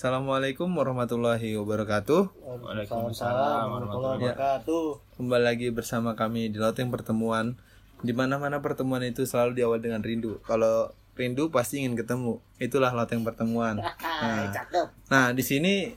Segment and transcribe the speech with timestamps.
[0.00, 2.32] Assalamualaikum warahmatullahi wabarakatuh.
[2.40, 5.12] Waalaikumsalam warahmatullahi wabarakatuh.
[5.20, 7.60] Kembali lagi bersama kami di Loteng Pertemuan.
[8.00, 10.40] Di mana-mana pertemuan itu selalu diawali dengan rindu.
[10.48, 12.40] Kalau rindu pasti ingin ketemu.
[12.56, 13.76] Itulah Loteng Pertemuan.
[14.24, 14.48] Nah,
[15.12, 15.92] nah di sini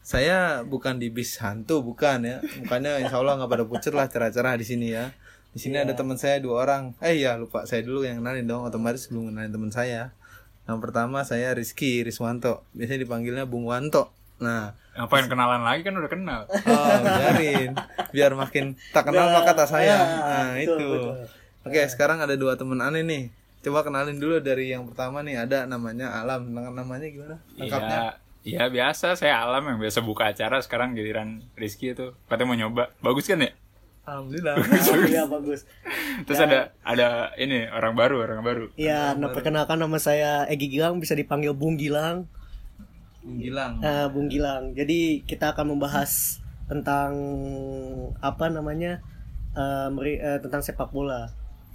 [0.00, 2.40] saya bukan di bis hantu, bukan ya.
[2.40, 5.12] Bukannya insya Allah nggak pada pucet lah cerah-cerah di sini ya.
[5.52, 6.96] Di sini ada teman saya dua orang.
[7.04, 8.64] Eh ya lupa saya dulu yang kenalin dong.
[8.64, 10.16] Otomatis belum kenalin teman saya.
[10.62, 12.62] Yang pertama saya Rizky Riswanto.
[12.72, 14.10] Biasanya dipanggilnya Bung Wanto.
[14.38, 16.42] Nah, Ngapain kenalan lagi kan udah kenal.
[16.44, 17.72] Oh, biarin.
[18.10, 20.04] Biar makin tak kenal maka tak sayang.
[20.04, 20.88] Nah, itu.
[21.62, 23.24] Oke, sekarang ada dua teman aneh nih.
[23.62, 25.40] Coba kenalin dulu dari yang pertama nih.
[25.40, 26.50] Ada namanya Alam.
[26.50, 27.36] Nama- Namanya gimana?
[27.54, 28.18] Lengkapnya?
[28.42, 32.58] Iya, iya biasa saya alam yang biasa buka acara sekarang giliran Rizky itu katanya mau
[32.58, 32.90] nyoba.
[32.98, 33.54] Bagus kan ya?
[34.02, 34.58] Alhamdulillah.
[35.12, 35.62] Iya bagus.
[36.26, 38.64] Terus ada ada ini orang baru, orang baru.
[38.74, 42.26] Iya, nah perkenalkan nama saya Egi Gilang, bisa dipanggil Bung Gilang.
[43.22, 43.78] Gilang.
[43.78, 44.74] Nah, Bung Gilang.
[44.74, 47.14] Jadi kita akan membahas tentang
[48.18, 48.98] apa namanya?
[49.52, 51.28] eh, meri- eh, tentang sepak bola.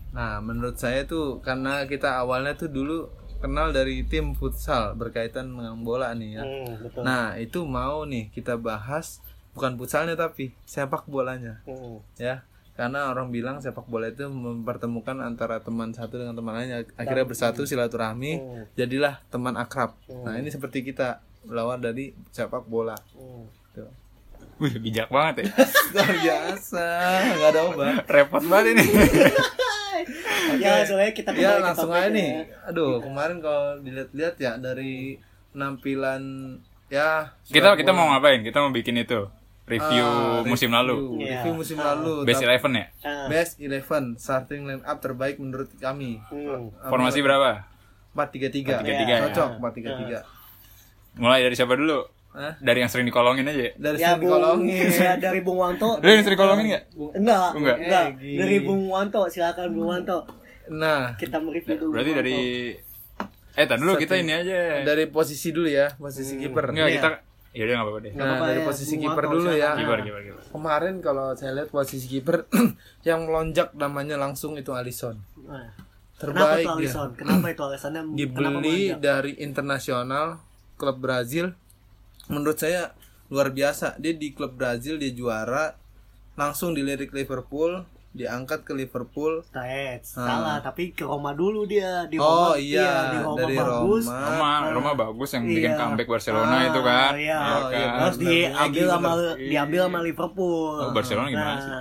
[0.09, 3.05] Nah, menurut saya tuh karena kita awalnya tuh dulu
[3.37, 6.43] kenal dari tim futsal berkaitan dengan bola nih ya.
[6.43, 7.01] Hmm, betul.
[7.05, 9.21] Nah, itu mau nih kita bahas
[9.57, 11.65] bukan futsalnya tapi sepak bolanya.
[11.65, 11.97] Hmm.
[12.15, 17.25] ya karena orang bilang sepak bola itu mempertemukan antara teman satu dengan teman lainnya akhirnya
[17.25, 18.63] bersatu silaturahmi Hmm.
[18.71, 23.49] jadilah teman akrab nah ini seperti kita lawan dari sepak bola Hmm.
[23.73, 23.89] Tuh.
[24.57, 25.45] Wih, bijak banget ya.
[25.93, 26.85] luar biasa
[27.31, 28.85] nggak ada obat Repot banget ini.
[30.57, 32.13] Ya, soalnya kita ya langsung aja ya.
[32.13, 32.29] nih
[32.63, 35.17] aduh kemarin kalau dilihat-lihat ya dari
[35.51, 36.21] penampilan
[36.87, 38.39] ya kita kita mau ngapain?
[38.39, 39.25] Kita mau bikin itu
[39.67, 40.95] review ah, musim review, lalu.
[41.19, 41.31] Iya.
[41.37, 42.85] review musim lalu Best Eleven ya?
[43.03, 46.87] Ah, best 11 starting line up terbaik menurut kami hmm.
[46.87, 47.67] Formasi berapa?
[48.15, 49.17] 433 4-3-3 ya.
[49.29, 51.99] cocok 433 Mulai dari siapa dulu?
[52.31, 52.53] Hah?
[52.61, 53.73] Dari yang sering dikolongin aja.
[53.75, 55.89] dari Ya, sini Bung, kolongin ya, dari Bung Wanto.
[55.97, 56.83] Lu yang sering dikolongin nggak?
[57.17, 57.77] Enggak, Enggak.
[57.81, 58.05] enggak.
[58.13, 58.33] Egi.
[58.37, 60.19] Dari Bung Wanto, silakan Bung Wanto.
[60.69, 61.91] nah Kita mereview dulu.
[61.97, 62.37] Berarti Bung dari
[63.57, 64.85] Eh, tadi dulu kita ini aja.
[64.85, 66.95] dari posisi dulu ya posisi kiper Enggak, Iya.
[67.01, 67.09] kita
[67.57, 68.13] Ya udah enggak apa-apa deh.
[68.13, 69.71] nah dari ya, posisi kiper dulu ya.
[69.73, 70.43] Kiper, kiper, kiper.
[70.53, 72.45] kemarin kalau saya lihat posisi kiper
[73.09, 75.17] yang melonjak namanya langsung itu Alisson.
[75.49, 75.73] Nah,
[76.17, 77.09] Kenapa terbaik itu dia Alisson?
[77.17, 78.01] Kenapa itu alasannya?
[78.05, 80.37] kenapa dibeli dari internasional
[80.77, 81.57] klub Brazil
[82.29, 82.93] menurut saya
[83.33, 85.75] luar biasa dia di klub Brazil dia juara
[86.37, 87.83] langsung dilirik Liverpool
[88.17, 92.57] diangkat ke Liverpool Taet, salah, tapi ke Roma dulu dia di oh Roma.
[92.57, 94.03] iya, di Roma dari bagus.
[94.03, 95.77] Roma Roma, Roma bagus yang bikin Iya.
[95.77, 97.11] comeback Barcelona Ah, itu kan.
[97.13, 97.29] Iya.
[97.29, 97.97] Ya Oh, iya, kan?
[98.01, 99.33] Terus diambil sama Iya.
[99.47, 100.75] diambil sama Liverpool.
[100.75, 101.71] Oh, Barcelona gimana nah, sih?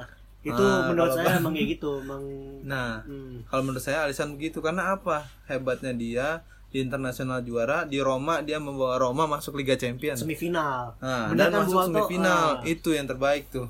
[0.46, 2.22] Itu Ah, menurut saya Bang- emang kayak gitu, emang
[2.62, 3.48] nah hmm.
[3.48, 5.16] Kalau menurut saya Alisson begitu karena apa?
[5.44, 6.28] Hebatnya dia
[6.66, 10.20] di internasional juara, di Roma dia membawa Roma masuk Liga Champions.
[10.20, 10.94] semifinal.
[10.98, 12.46] Nah, Bener dan kan, masuk semifinal.
[12.56, 12.62] Ah.
[12.62, 13.66] Itu yang terbaik tuh.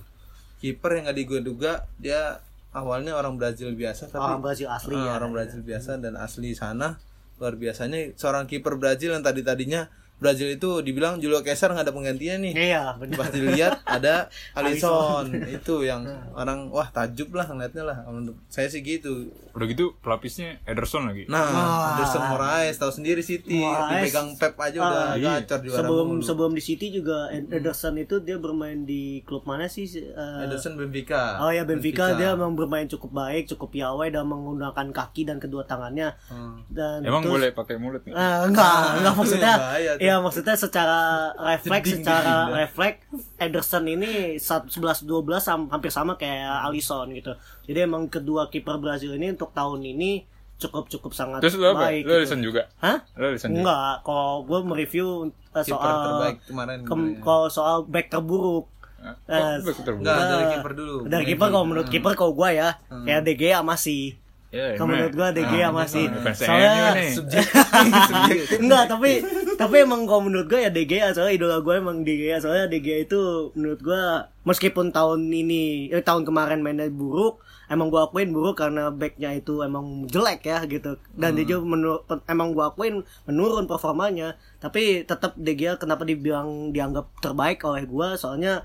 [0.56, 2.41] Kiper yang gak diduga dia
[2.76, 5.12] awalnya orang Brazil biasa tapi Orang Brazil asli Ah, ya.
[5.16, 7.00] orang Brazil biasa dan asli sana
[7.37, 11.93] luar biasanya seorang kiper Brazil yang tadi tadinya Brazil itu dibilang Julio Cesar nggak ada
[11.93, 13.16] penggantinya nih Iya, benar.
[13.16, 14.15] pas dilihat ada
[14.59, 19.97] Alisson itu yang orang wah tajub lah ngeliatnya lah menurut saya sih gitu Udah gitu
[19.99, 21.25] pelapisnya Ederson lagi.
[21.27, 21.88] Nah, Wah.
[21.94, 24.04] Anderson Moraes tahu sendiri City Moraes.
[24.04, 25.41] dipegang Pep aja udah Ah, iya.
[25.41, 26.21] gacor juara sebelum mulu.
[26.22, 29.88] sebelum di City juga Ed- Ederson itu dia bermain di klub mana sih?
[29.88, 31.41] Eh, Ederson Benfica.
[31.41, 35.65] Oh ya Benfica, dia memang bermain cukup baik, cukup piawai dan menggunakan kaki dan kedua
[35.65, 36.12] tangannya.
[36.27, 36.60] Hmm.
[36.69, 38.12] Dan Emang terus- boleh pakai mulut nih?
[38.12, 39.54] Ah, enggak, enggak maksudnya.
[39.56, 40.98] bahaya Iya, maksudnya secara
[41.36, 43.02] refleks, secara refleks
[43.36, 47.34] Ederson ini sat- 11 12 sam- hampir sama kayak Alisson gitu.
[47.64, 50.22] Jadi emang kedua kiper Brazil ini untuk tahun ini
[50.56, 51.90] cukup cukup sangat Terus lu apa?
[51.90, 52.02] baik.
[52.02, 52.18] Lu gitu.
[52.40, 52.62] Juga?
[52.78, 53.02] Hah?
[53.12, 53.60] Lu Alisson juga?
[53.60, 56.76] Enggak, kalau gue mereview eh, kiper soal terbaik kemarin.
[56.80, 57.22] kem- gitu ya.
[57.22, 58.66] kalau soal back terburuk.
[58.96, 60.00] Ah, Eh, terburuk?
[60.00, 60.94] Enggak, dari Nah, kiper dulu.
[61.04, 62.68] Dari kiper kalau menurut kiper kalau gue ya,
[63.02, 64.16] kayak De Gea masih.
[64.46, 66.04] Ya, Kalau menurut gue Gea Ah, masih.
[66.32, 68.56] Soalnya subjektif.
[68.62, 69.10] Enggak, tapi
[69.56, 72.68] tapi emang kalau menurut gue ya De Gea soalnya idola gue emang De Gea soalnya
[72.68, 74.03] De Gea itu menurut gue
[74.44, 79.58] meskipun tahun ini eh, tahun kemarin mainnya buruk emang gue akuin buruk karena backnya itu
[79.58, 81.03] emang jelek ya gitu.
[81.18, 84.38] Dan dia juga menur- emang gue akuin menurun performanya.
[84.62, 88.62] Tapi tetap De Gea kenapa dibilang dianggap terbaik oleh gue soalnya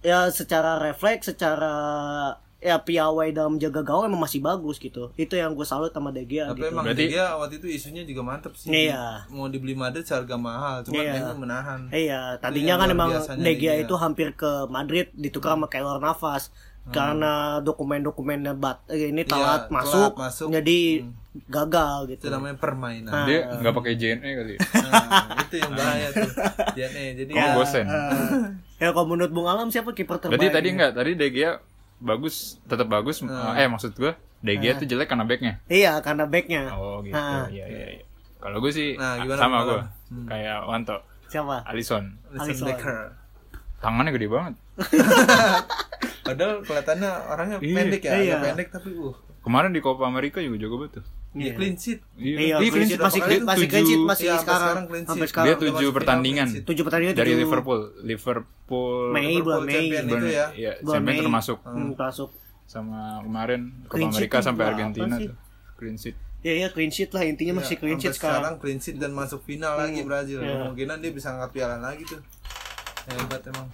[0.00, 1.72] ya secara refleks secara
[2.60, 6.22] ya piawai dalam jaga gawang emang masih bagus gitu itu yang gue salut sama De
[6.22, 6.68] Gea Tapi gitu.
[6.68, 8.68] emang Berarti- dia waktu itu isunya juga mantep sih.
[8.68, 9.24] Iya.
[9.28, 11.12] Mau dibeli Madrid seharga mahal, cuma Iya.
[11.14, 11.80] dia menahan.
[11.88, 15.96] Iya, Itu tadinya yang kan emang De Gea itu hampir ke Madrid ditukar sama Keylor
[15.98, 16.52] Navas
[16.86, 20.48] karena dokumen-dokumennya bat eh, ini telat Iya, masuk, telat masuk.
[20.50, 21.12] jadi Hmm.
[21.46, 22.24] gagal itu gitu.
[22.28, 23.24] namanya permainan Ah.
[23.24, 24.54] Dia nggak pakai JNE kali.
[24.54, 24.60] ya.
[24.82, 26.30] nah, itu yang bahaya tuh
[26.74, 27.86] JNE jadi ya, bosen.
[28.82, 30.36] ya kalau menurut Bung Alam siapa kiper terbaik?
[30.36, 31.52] Berarti tadi enggak, tadi De Gea
[32.00, 33.20] bagus, tetap bagus.
[33.54, 35.60] Eh maksud gua De Gea tuh jelek karena backnya.
[35.68, 36.72] Iya, karena backnya.
[36.72, 37.12] Oh gitu.
[37.12, 37.44] Ah.
[37.52, 38.04] Iya iya iya.
[38.40, 39.68] Kalau gue sih Nah, gimana, sama gimana?
[39.68, 39.80] gue.
[40.24, 40.96] Kayak Wanto,
[41.28, 41.56] Siapa?
[41.68, 42.66] Alisson Alisson.
[42.72, 42.98] Becker
[43.84, 44.54] Tangannya gede banget.
[46.26, 48.36] padahal kelihatannya orangnya Iya, pendek ya iya.
[48.40, 51.04] pendek tapi uh Kemarin di Copa America juga jago banget tuh.
[51.30, 54.32] Dia clean sheet Iya, Ih, clean sheet masih clean- masih clean Tujuh- sheet masih Iya,
[54.32, 54.60] sampai sekarang.
[54.60, 55.30] sekarang clean Sampai sheet.
[55.30, 55.46] sekarang.
[55.46, 56.64] Dia tujuh pertandingan clean.
[56.64, 57.80] Tujuh pertandingan dari tujuh- Liverpool.
[58.02, 59.86] Liverpool Mei, Liverpool bulan Mei.
[59.86, 61.20] itu ya Iya, Bulan sampai Mei.
[61.20, 62.30] termasuk Hmm, masuk.
[62.64, 65.34] sama kemarin Copa Clean America tuh sampai Argentina tuh.
[65.76, 66.16] Clean sheet.
[66.40, 68.34] Ya ya clean sheet lah intinya masih Iya, clean sampai sheet sekarang.
[68.40, 70.50] sekarang clean sheet dan masuk final lagi Brazil Iya.
[70.56, 72.18] kemungkinan dia bisa angkat piala lagi tuh
[73.08, 73.66] hebat emang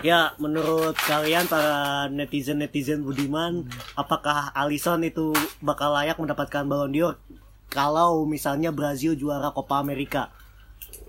[0.00, 7.14] Ya, menurut kalian para netizen-netizen budiman, apakah Alisson itu bakal layak mendapatkan Ballon d'Or
[7.68, 10.30] kalau misalnya Brazil juara Copa America?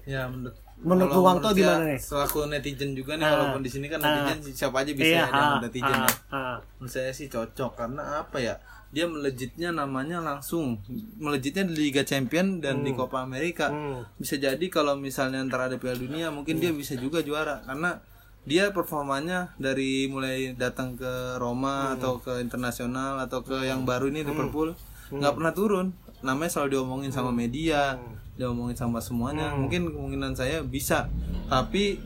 [0.01, 1.99] ya menurut Menurut kalau Wanto menurut gimana saya, nih?
[2.01, 3.31] Selaku netizen juga nih Ah.
[3.31, 4.25] walaupun di sini kan Ah.
[4.25, 6.09] netizen siapa aja bisa Iya, ya ah, netizen ah, ya.
[6.33, 6.57] ah.
[6.75, 8.57] Menurut saya sih cocok karena apa ya?
[8.89, 10.81] Dia melejitnya namanya langsung
[11.15, 13.69] melejitnya di Liga Champion dan di Copa Amerika.
[13.69, 14.09] Hmm.
[14.17, 18.01] Bisa jadi kalau misalnya ntar ada Piala Dunia mungkin dia bisa juga juara karena
[18.41, 24.25] dia performanya dari mulai datang ke Roma atau ke internasional atau ke yang baru ini
[24.25, 24.73] Liverpool
[25.13, 25.87] nggak pernah turun.
[26.21, 27.97] Namanya selalu diomongin sama media,
[28.37, 29.53] diomongin sama semuanya.
[29.57, 31.09] Mungkin kemungkinan saya bisa.
[31.49, 31.97] Tapi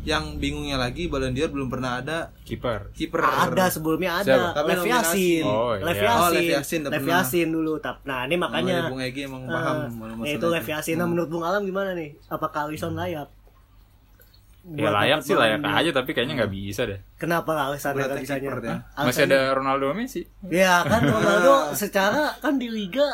[0.00, 2.88] yang bingungnya lagi Ballon d'Or belum pernah ada Kiper.
[2.96, 3.20] kiper.
[3.20, 4.88] Ada sebelumnya ada Tapi Lev.
[4.88, 5.44] Yasin.
[5.44, 5.84] Oh, iya.
[5.84, 6.80] Lev Oh, Yasin.
[6.88, 7.04] Lev
[7.52, 8.00] dulu tap.
[8.08, 10.64] Nah, ini makanya Bung Egi emang paham Ah, ya itu Lev.
[10.64, 10.96] Yasin.
[10.96, 12.16] Nah, menurut Bung Alam gimana nih?
[12.32, 13.28] Apakah Alisson layak?
[14.60, 17.00] Ya layak sih layak aja tapi kayaknya nggak bisa deh.
[17.16, 18.40] Kenapa Alisson Beratnya nggak bisanya?
[18.44, 18.76] kiper ya.
[19.00, 20.22] Masih ada Ronaldo Messi.
[20.46, 23.08] Ya kan Ronaldo secara kan di Liga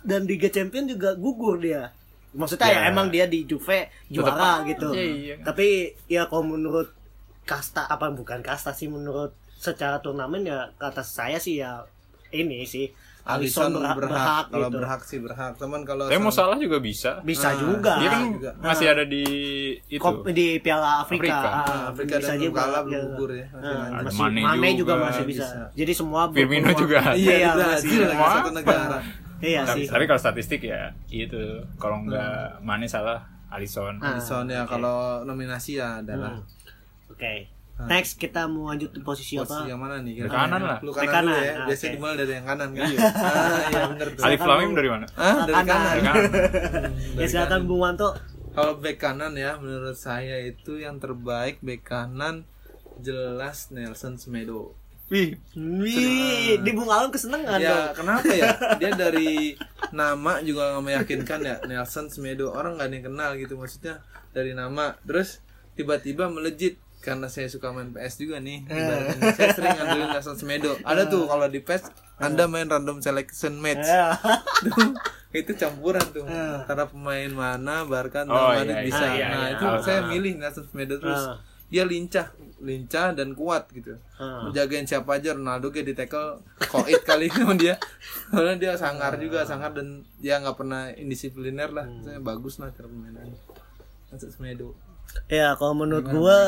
[0.00, 1.92] dan Liga Champion juga gugur dia.
[2.32, 2.88] Maksudnya ya, Ya.
[2.88, 4.92] emang dia di Juve juara gitu.
[4.92, 5.34] aja, iya.
[5.40, 6.92] Tapi ya kalau menurut
[7.44, 11.80] kasta apa bukan kasta sih menurut secara turnamen ya kata saya sih ya
[12.28, 12.90] ini sih
[13.26, 14.76] Alisson Alisson berhak, berhak, berhak kalau gitu.
[14.78, 15.52] berhak sih berhak.
[15.56, 17.10] Teman kalau Tapi mau sama- salah juga bisa.
[17.20, 17.92] Bisa Ah, juga.
[17.98, 18.50] Dia kan juga.
[18.56, 19.24] masih ada di
[19.84, 19.98] itu.
[19.98, 21.38] Kop- di Piala Afrika, Afrika.
[21.42, 22.58] Ah, Nah, Afrika bisa dan juga.
[22.60, 22.86] kalah Ya.
[22.86, 23.46] belum gugur ya.
[23.50, 23.58] Ah.
[23.58, 25.42] Ada masih Mane Mane juga, juga masih bisa.
[25.44, 25.60] bisa.
[25.74, 27.00] Jadi semua Firmino juga.
[27.12, 27.98] Iya, Iya, di Brazil masih.
[28.06, 28.34] lagi Wah.
[28.36, 28.98] satu negara.
[29.36, 29.92] Iya tapi, sih.
[29.92, 31.42] tapi kalau statistik ya itu
[31.76, 33.98] kalau nggak Mane salah Alisson.
[33.98, 34.16] Ah.
[34.16, 36.38] Soalnya kalau nominasi ya adalah
[37.06, 37.52] Oke.
[37.78, 39.68] Next kita mau lanjut di posisi posisi apa?
[39.68, 40.24] yang mana nih?
[40.24, 40.78] Dari kanan lah.
[40.80, 41.52] Lu Dari kanan, dulu kanan, ya.
[41.52, 41.94] ah, Biasanya oke.
[41.94, 42.86] dimulai dari yang kanan kan.
[42.88, 44.22] ah, iya bener tuh.
[44.24, 45.06] Alif Lamim dari mana?
[45.12, 45.66] Ah, dari Kanan.
[45.68, 45.84] kanan.
[45.86, 46.90] Dari kanan.
[47.14, 48.08] Ya silakan Bung Wanto.
[48.50, 52.48] Kalau back kanan ya menurut saya itu yang terbaik back kanan
[52.96, 54.72] jelas Nelson Semedo.
[55.06, 58.02] Wih, Wih, di Bung Alam kesenangan Ya dong.
[58.02, 58.50] kenapa ya?
[58.80, 59.54] Dia dari
[59.92, 64.02] nama juga nggak meyakinkan ya Nelson Semedo orang nggak ada yang kenal gitu maksudnya
[64.32, 65.38] dari nama terus
[65.72, 68.66] tiba-tiba melejit karena saya suka main PS juga nih.
[68.66, 69.30] Ibaratnya.
[69.38, 70.74] saya sering ngandelin Nelson Semedo.
[70.82, 73.86] Ada tuh kalau di PS anda main random selection match.
[75.30, 76.26] Itu campuran tuh.
[76.26, 79.54] Antara pemain mana Barca Oh, Madrid iya, bisa iya, iya, nah iya.
[79.54, 80.08] itu Ah, saya ah.
[80.10, 81.38] milih Nelson Semedo terus.
[81.70, 83.94] Dia lincah lincah dan kuat gitu.
[84.16, 84.48] Ah.
[84.48, 87.78] menjagain siapa aja Ronaldo kayak di tackle koit kali sama dia.
[88.34, 91.86] Karena dia sangar juga sangar dan dia nggak pernah indisipliner lah.
[92.02, 93.38] Saya bagus lah cara permainannya
[94.16, 94.72] Semedo.
[95.28, 96.38] Ya, kalau menurut gua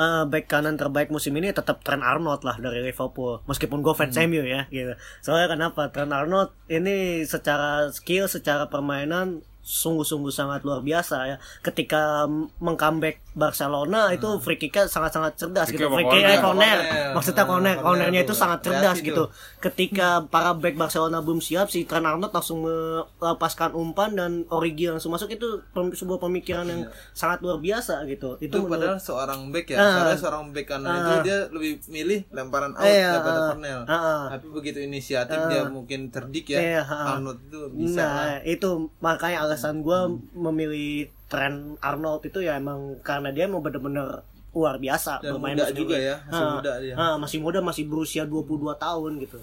[0.00, 3.44] eh, back kanan terbaik musim ini tetap Trent Arnold lah dari Liverpool.
[3.44, 4.96] Meskipun gue fans MU ya gitu.
[5.20, 5.92] Soalnya kenapa?
[5.92, 11.36] Trent Arnold ini secara skill, secara permainan sungguh-sungguh sangat luar biasa ya.
[11.60, 12.26] Ketika
[12.58, 15.86] meng-comeback Barcelona itu free kicknya sangat-sangat cerdas Free gitu.
[15.88, 16.78] Free kick eh, corner?
[17.14, 19.22] Maksudnya Ah, corner, corner cornernya itu sangat cerdas Kreatif gitu.
[19.22, 19.28] tuh.
[19.60, 25.10] Ketika para back Barcelona belum siap, si Trent Arnold langsung melepaskan umpan dan Origi langsung
[25.10, 28.34] masuk itu pem- sebuah pemikiran yang sangat luar biasa gitu.
[28.36, 29.86] Itu, itu menurut padahal seorang back ya Ah.
[29.86, 33.48] seharusnya seorang back kanan itu dia lebih milih lemparan out Iya, daripada ah.
[33.48, 34.22] corner Ah, ah.
[34.28, 37.14] tapi begitu inisiatif dia mungkin cerdik ya Iya, ah.
[37.14, 40.90] Arnold itu bisa lah Nah, itu makanya alasan gua memilih
[41.26, 45.94] Trent Arnold itu ya emang karena dia mau bener-bener luar biasa Dan bermain muda juga
[45.94, 46.94] ya, masih Ah, muda dia.
[46.96, 49.38] ah, masih muda, masih berusia 22 tahun gitu.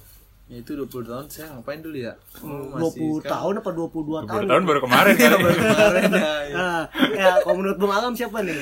[0.47, 4.27] Ya, itu 20 tahun saya ngapain dulu ya Oh, 20 sekarang- tahun apa 22 tahun?
[4.33, 5.35] Baru tahun baru kemarin Iya, kali.
[5.37, 6.19] baru kemarin ya,
[6.51, 6.57] ya.
[6.57, 6.83] Ah,
[7.13, 8.59] ya, kalau menurut Bung Alam siapa nih?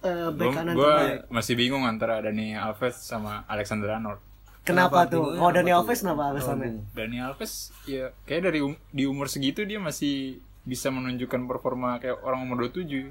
[0.00, 1.18] Eh, back kanan Gue terbaik.
[1.28, 4.18] masih bingung antara Dani Alves sama Alexander Arnold.
[4.60, 5.24] Kenapa, Kenapa tuh?
[5.28, 5.76] Kalau apa Dani tuh?
[5.76, 6.68] Alves kenapa Oh, alasannya?
[6.68, 6.78] Bung.
[6.92, 7.52] Dani Alves
[7.84, 12.66] ya kayak dari um- di umur segitu dia masih bisa menunjukkan performa kayak orang umur
[12.66, 13.10] 27.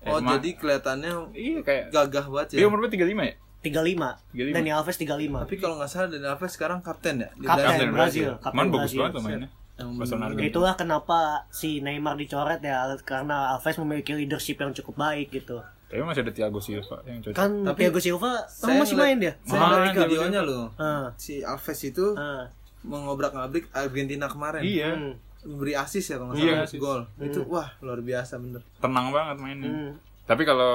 [0.00, 3.34] Eh, oh ma- jadi kelihatannya iya kayak gagah banget dia ya umur berapa 35 ya?
[3.62, 4.52] 35.
[4.52, 4.52] 35.
[4.52, 5.40] Dani Alves 35.
[5.40, 7.64] Tapi kalau nggak salah Dani Alves sekarang kapten ya di Kapten.
[7.64, 7.64] Brazil.
[7.64, 9.00] Kapten Brazil, kapten Cuman bagus Brazil.
[9.00, 9.48] banget mainnya.
[9.74, 10.28] Bener-bener.
[10.30, 10.46] gitu.
[10.46, 11.18] Itulah kenapa
[11.50, 15.58] si Neymar dicoret ya karena Alves memiliki leadership yang cukup baik gitu.
[15.84, 17.34] Tapi masih ada Thiago Silva yang cocok.
[17.34, 19.32] Kan Tapi Thiago Silva Saya emang masih main dia.
[19.42, 20.64] Saya ngeliat Thiago videonya loh.
[20.76, 22.46] Ah, Si Alves itu ah.
[22.84, 24.60] mengobrak-abrik Argentina kemarin.
[24.60, 25.14] Iya, Hmm.
[25.44, 26.80] Memberi asis ya kalau nggak Iya, salah asis.
[26.80, 27.00] gol.
[27.18, 28.62] Itu wah luar biasa bener.
[28.78, 29.68] tenang banget mainnya.
[29.68, 29.92] Hmm.
[30.24, 30.74] Tapi kalau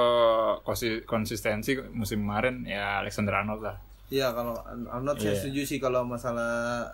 [0.60, 3.76] konsi- konsistensi musim kemarin ya Alexander Arnold lah.
[4.06, 4.54] Iya kalau
[4.86, 5.40] Arnold saya Iya.
[5.40, 6.86] setuju sih kalau masalah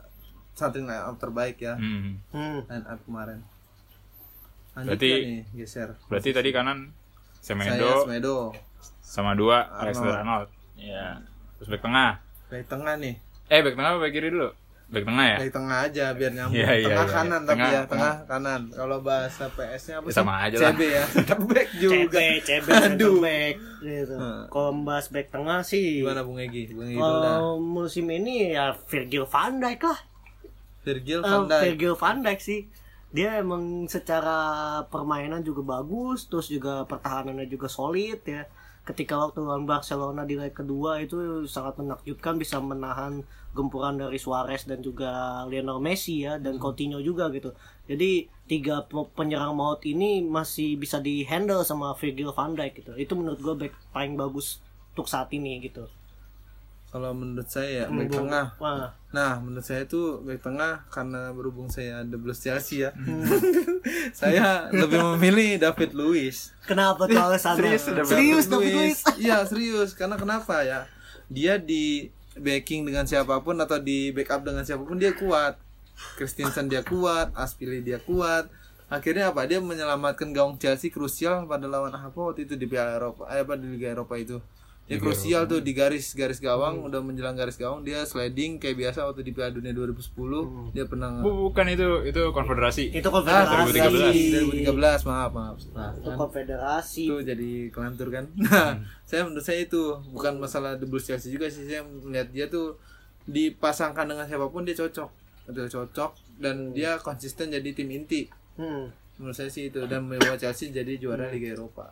[0.52, 2.16] starting line up terbaik ya Hmm.
[2.28, 2.64] Hmm.
[2.64, 3.44] line up kemarin.
[4.72, 5.88] Lanjut Berarti- nih geser.
[6.06, 6.78] Berarti tadi kanan
[7.38, 8.36] Saya Semedo Semedo.
[9.00, 9.80] sama dua Arnold.
[9.82, 10.48] Alexander Arnold.
[10.76, 11.06] Ya.
[11.56, 12.10] Terus back tengah.
[12.46, 13.14] Back tengah nih.
[13.46, 14.50] Eh back tengah apa back kiri dulu?
[14.86, 15.36] Back tengah ya?
[15.42, 16.56] Back tengah aja biar nyambung.
[16.56, 17.14] Iya, iya, tengah iya.
[17.18, 18.60] kanan tapi Tengah, ya tengah kanan.
[18.70, 20.16] Kalau bahasa PS-nya apa Ya, sih?
[20.16, 20.62] sama aja lah.
[20.70, 21.04] CB ya.
[21.18, 22.18] Tetap back CB, juga.
[22.22, 22.78] CB, Aduh.
[22.78, 24.14] center back gitu.
[24.14, 24.42] Hmm.
[24.46, 26.62] Kalau membahas back tengah sih Gimana Bung Egi?
[26.70, 30.00] Bung Egi kalau musim ini ya Virgil van Dijk lah.
[30.82, 31.62] Virgil Eh, van Dijk.
[31.66, 32.60] Virgil van Dijk sih.
[33.08, 34.38] Dia emang secara
[34.84, 38.46] permainan juga bagus, terus juga pertahanannya juga solid ya.
[38.82, 44.62] Ketika waktu lawan Barcelona di leg kedua itu sangat menakjubkan bisa menahan gempuran dari Suarez
[44.62, 45.08] dan juga
[45.48, 47.56] Lionel Messi ya dan Coutinho juga gitu.
[47.88, 52.92] Jadi tiga pe- penyerang maut ini masih bisa dihandle sama Virgil van Dijk gitu.
[52.94, 54.60] Itu menurut gue back paling bagus
[54.92, 55.88] untuk saat ini gitu.
[56.86, 58.46] Kalau menurut saya ya back Hmm, tengah.
[58.56, 62.92] Wah, Nah, menurut saya itu back tengah karena berhubung saya ada Blues Chelsea ya.
[62.94, 63.26] Hmm.
[64.20, 66.52] saya lebih memilih David Luiz.
[66.64, 67.76] kenapa tuh alasannya?
[67.76, 68.98] Serius, serius David Luiz.
[69.16, 69.92] Iya, serius.
[69.92, 70.86] Karena kenapa ya?
[71.26, 75.56] Dia di backing dengan siapa pun atau di backup dengan siapa pun dia kuat.
[76.20, 78.52] Christensen dia kuat, Aspili dia kuat.
[78.86, 79.42] Akhirnya apa?
[79.48, 83.58] Dia menyelamatkan gawang Chelsea krusial pada lawan apa waktu itu di Piala Eropa, eh, apa
[83.58, 84.38] di Liga Eropa itu.
[84.86, 89.02] Dia krusial tuh di garis garis gawang, udah menjelang garis gawang dia sliding kayak biasa
[89.02, 89.98] waktu di Piala Dunia 2010.
[90.70, 92.94] Dia pernah Bu- Bukan itu, itu konfederasi.
[92.94, 94.62] Itu Ah, konfederasi.
[94.62, 95.56] 2013, maaf, maaf.
[95.72, 97.02] Nah, Itu kan konfederasi.
[97.02, 98.30] itu jadi kelantur kan.
[98.36, 102.78] Nah, saya menurut saya itu bukan masalah Blues Chelsea juga sih saya melihat dia tuh
[103.26, 105.10] dipasangkan dengan siapa pun dia cocok.
[105.46, 108.30] Itu cocok dan dia konsisten jadi tim inti.
[108.54, 108.94] Hmm.
[109.16, 111.90] Menurut saya sih itu dan membawa Chelsea jadi juara Liga Eropa.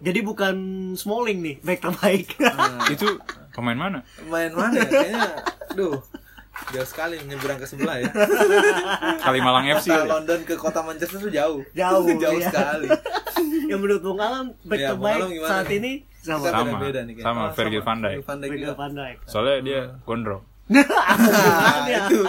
[0.00, 0.56] Jadi bukan
[0.96, 2.28] Smalling nih back terbaik.
[2.40, 3.20] Nah, Itu
[3.52, 3.98] pemain mana?
[4.32, 4.88] main mana ya?
[4.88, 5.30] Kayaknya
[5.76, 6.00] duh
[6.72, 8.08] jauh sekali menyeberang ke sebelah ya.
[9.20, 9.88] Kalimalang FC.
[9.92, 10.08] Kota kali.
[10.12, 11.60] London ke kota Manchester tuh jauh.
[11.72, 12.48] Jauh, jauh iya.
[12.48, 12.88] sekali.
[13.68, 15.78] Yang menurut Bung Alam back Iya, Bung terbaik saat nih?
[15.80, 16.44] ini sama.
[16.44, 16.64] Kita Sama.
[16.76, 17.14] beda-beda nih.
[17.20, 18.18] Sama, Oh, Virgil van Dijk.
[18.24, 19.16] Virgil van Dijk Dijk.
[19.28, 20.42] Soalnya dia gondrong.
[20.70, 22.00] Makanya.
[22.10, 22.22] itu.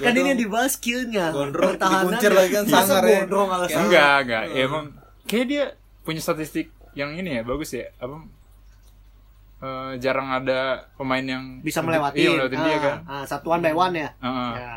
[0.00, 1.26] kan ini yang dibahas skillnya.
[1.34, 3.20] Gondrong, dikuncir lagi kan sangar ya.
[3.24, 3.80] Gondrong alasan.
[3.84, 4.42] Enggak, enggak.
[4.48, 4.84] Ya, emang
[5.28, 5.64] kayak dia
[6.02, 7.88] punya statistik yang ini ya, bagus ya.
[7.96, 8.20] Apa
[9.58, 12.18] eh, jarang ada pemain yang Bisa melewati.
[12.18, 12.98] Iya, melewatin dia kan.
[13.04, 14.10] Ah, satuan by one ya.
[14.18, 14.52] Heeh.
[14.56, 14.76] Ya.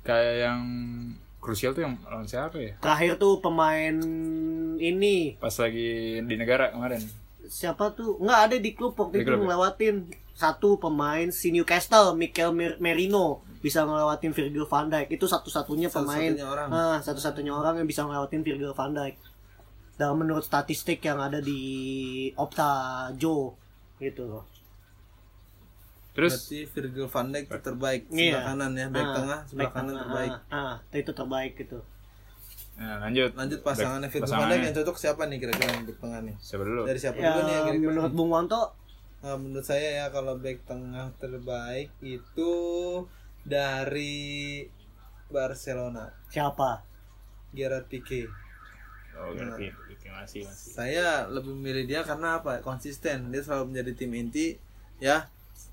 [0.00, 0.60] Kayak yang
[1.36, 2.72] krusial tuh yang lawan siapa ya?
[2.78, 3.96] Terakhir tuh pemain
[4.76, 7.00] ini Pas lagi di negara kemarin.
[7.42, 9.44] siapa tuh nggak ada di klub waktu Di itu klub ya?
[9.44, 9.94] ngelewatin
[10.32, 16.30] satu pemain si Newcastle Mikel Mer- Merino bisa ngelewatin Virgil van Dijk itu satu-satunya pemain
[16.30, 16.68] Satu-satunya orang.
[16.70, 19.14] Ah, satu-satunya orang yang bisa ngelewatin Virgil van Dijk
[20.00, 21.60] dan menurut statistik yang ada di
[22.34, 22.70] Opta
[23.14, 23.52] Joe
[23.98, 24.44] gitu loh
[26.10, 28.16] Terus Berarti Virgil van Dijk itu terbaik Iya.
[28.34, 30.32] sebelah kanan ya, back Ah, tengah sebelah back kanan tengah, terbaik.
[30.50, 31.78] ah, ah, itu terbaik gitu
[32.72, 33.30] nah, lanjut.
[33.32, 34.56] Lanjut pasangannya Back- Virgil van pasangannya.
[34.56, 36.36] Dijk yang cocok siapa nih kira-kira yang back tengah nih?
[36.40, 36.82] Siapa dulu?
[36.82, 37.86] Dari siapa ya dulu nih yang kira-kira?
[37.86, 38.16] menurut nih?
[38.16, 38.62] Bung Wanto
[39.20, 42.52] Nah, menurut saya ya kalau back tengah terbaik itu
[43.42, 44.64] dari
[45.28, 46.80] Barcelona, siapa
[47.50, 48.24] Gerard Pique.
[49.20, 49.36] Oh.
[49.36, 49.68] Oke,
[50.08, 50.70] masih, masih.
[50.72, 52.64] Saya lebih memilih dia karena apa?
[52.64, 53.28] Konsisten.
[53.28, 54.56] Dia selalu menjadi tim inti
[54.96, 55.28] ya.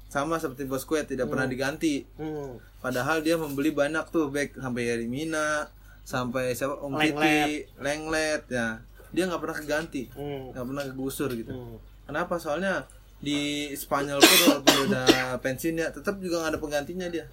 [0.07, 2.03] Sama seperti Bosquet tidak pernah diganti.
[2.15, 2.79] hmm.
[2.79, 5.67] Padahal dia membeli banyak tuh back sampai Yerimina,
[6.03, 7.19] sampai siapa Om Lenglet.
[7.19, 8.67] Titi, Lenglet ya.
[9.11, 10.51] Dia nggak pernah keganti, Hmm.
[10.55, 11.51] nggak pernah kegusur gitu.
[11.51, 11.75] Hmm.
[12.07, 12.39] Kenapa?
[12.39, 12.87] Soalnya
[13.19, 15.07] di Spanyol pun walaupun udah
[15.41, 17.25] pensiun ya, tetap juga nggak ada penggantinya dia.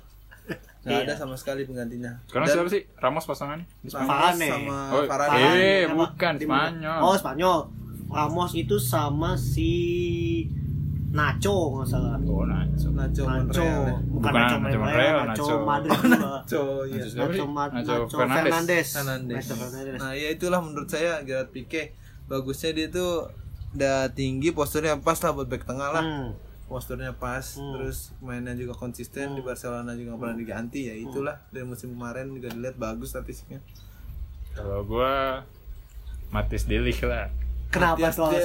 [0.87, 1.03] Iya.
[1.03, 2.13] ada sama sekali penggantinya.
[2.25, 2.83] Sekarang Dan siapa sih?
[2.95, 3.61] Ramos Spanyol?
[3.87, 5.41] Ramos sama Oh, Varane.
[5.57, 6.35] eh, bukan?
[6.37, 6.99] Spanyol.
[7.01, 7.59] Oh, Spanyol.
[8.07, 9.73] Ramos itu sama si
[11.11, 12.19] Nacho nggak salah.
[12.21, 12.91] Oh, Nacho.
[12.91, 13.95] Nacho Nacho, Monreal ya.
[14.03, 16.19] bukan Bukan Nacho Nacho Monreal, Nacho Nacho- Madrid juga.
[16.19, 16.99] Nacho, iya.
[16.99, 17.17] Nacho?
[17.23, 18.89] Nacho, Ma- Nacho Nacho Fernandes.
[18.93, 19.45] Fernandes.
[19.95, 21.95] Nah, ya itulah menurut saya Gerard Pique
[22.27, 23.31] bagusnya dia tuh
[23.73, 26.03] udah tinggi posturnya pas lah buat back tengah lah.
[26.03, 26.29] Hmm.
[26.75, 27.71] Posturnya pas, Hmm.
[27.73, 32.27] terus mainnya juga konsisten di Barcelona juga nggak pernah diganti ya itulah dari musim kemarin
[32.29, 33.63] juga dilihat bagus statistiknya.
[34.53, 35.47] Kalau gua
[36.29, 37.31] Matis Delik lah.
[37.71, 38.11] Kenapa?
[38.11, 38.43] Delay.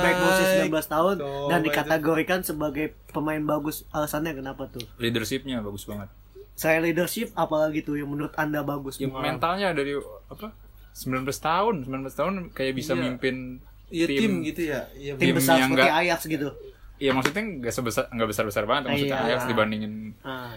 [0.00, 1.66] Back usia 19 tahun Coba dan itu.
[1.66, 3.82] dikategorikan sebagai pemain bagus.
[3.88, 4.82] Alasannya kenapa tuh?
[4.96, 6.06] leadershipnya bagus banget
[6.52, 8.94] Saya leadership apalagi tuh yang menurut Anda bagus?
[8.96, 10.54] ya, mentalnya dari apa
[10.92, 13.02] 19 tahun 19 tahun kayak bisa Iya.
[13.04, 13.58] mimpin
[13.90, 14.86] Iya tim, gitu ya.
[14.92, 15.12] Iya.
[15.14, 16.48] tim tim besar yang seperti nggak- Ajax gitu.
[16.96, 19.26] Iya maksudnya nggak sebesar nggak besar besar banget maksudnya Iya.
[19.28, 20.54] Ajax dibandingin uh,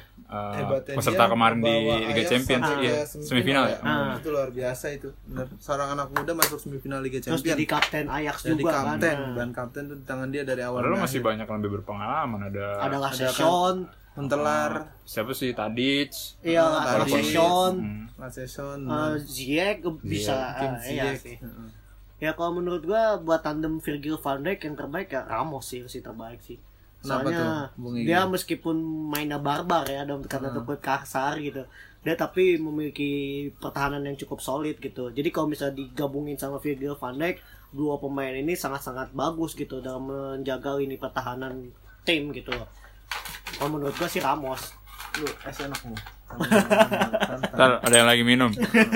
[0.53, 2.93] Hebatnya peserta kemarin di Liga Ajax Champions iya ke
[3.25, 4.13] semifinal ya Ah.
[4.15, 5.09] Itu luar biasa itu.
[5.25, 5.49] Benar.
[5.57, 7.49] Seorang anak muda masuk semifinal Liga Terus Champions.
[7.49, 9.33] jadi kapten Ajax Jadi juga kapten, kan.
[9.33, 10.77] ban kapten tuh di tangan dia dari awal.
[10.77, 11.27] Padahal sampai masih akhir.
[11.27, 13.75] banyak lebih berpengalaman ada Ada Ada Lasseson,
[14.15, 14.71] Mentelar,
[15.03, 16.09] siapa sih Tadic
[16.41, 18.09] iya Hmm.
[18.17, 21.17] Laseson, eh, Ziyech bisa iya Ziyech.
[21.19, 21.35] sih.
[22.17, 26.01] Ya kalau menurut gua buat tandem Virgil van Dijk yang terbaik ya Ramos sih sih
[26.01, 26.57] terbaik sih.
[27.05, 28.73] Soalnya tuh, dia meskipun
[29.13, 31.61] mainnya barbar ya dalam karena takut kasar gitu.
[32.01, 35.13] Dia tapi memiliki pertahanan yang cukup solid gitu.
[35.13, 37.37] Jadi kalau misalnya digabungin sama Virgil van Dijk,
[37.69, 41.69] dua pemain ini sangat-sangat bagus gitu dalam menjaga ini pertahanan
[42.01, 42.55] tim gitu.
[43.61, 44.73] Kalau menurut gua sih Ramos.
[45.21, 46.16] Lu es enak lu.
[46.29, 48.51] Ntar ada yang lagi minum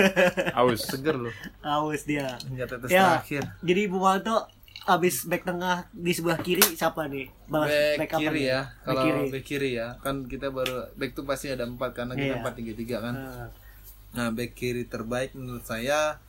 [0.59, 1.31] aus Seger lu.
[1.59, 2.37] Aus dia.
[2.43, 3.17] Hingga tetes Ya.
[3.17, 3.43] terakhir.
[3.59, 4.45] Jadi Bung Waldo
[4.83, 7.29] abis back tengah di sebelah kiri siapa nih?
[7.45, 8.45] Balas Back, apa kiri nih?
[8.47, 8.61] ya.
[8.61, 9.23] Back Kalau kiri.
[9.29, 12.39] back kiri ya, kan kita baru back tuh pasti ada empat karena kita Iya.
[12.39, 13.15] empat tiga tiga kan.
[13.15, 13.47] Nah,
[14.11, 16.19] Nah, back kiri terbaik menurut saya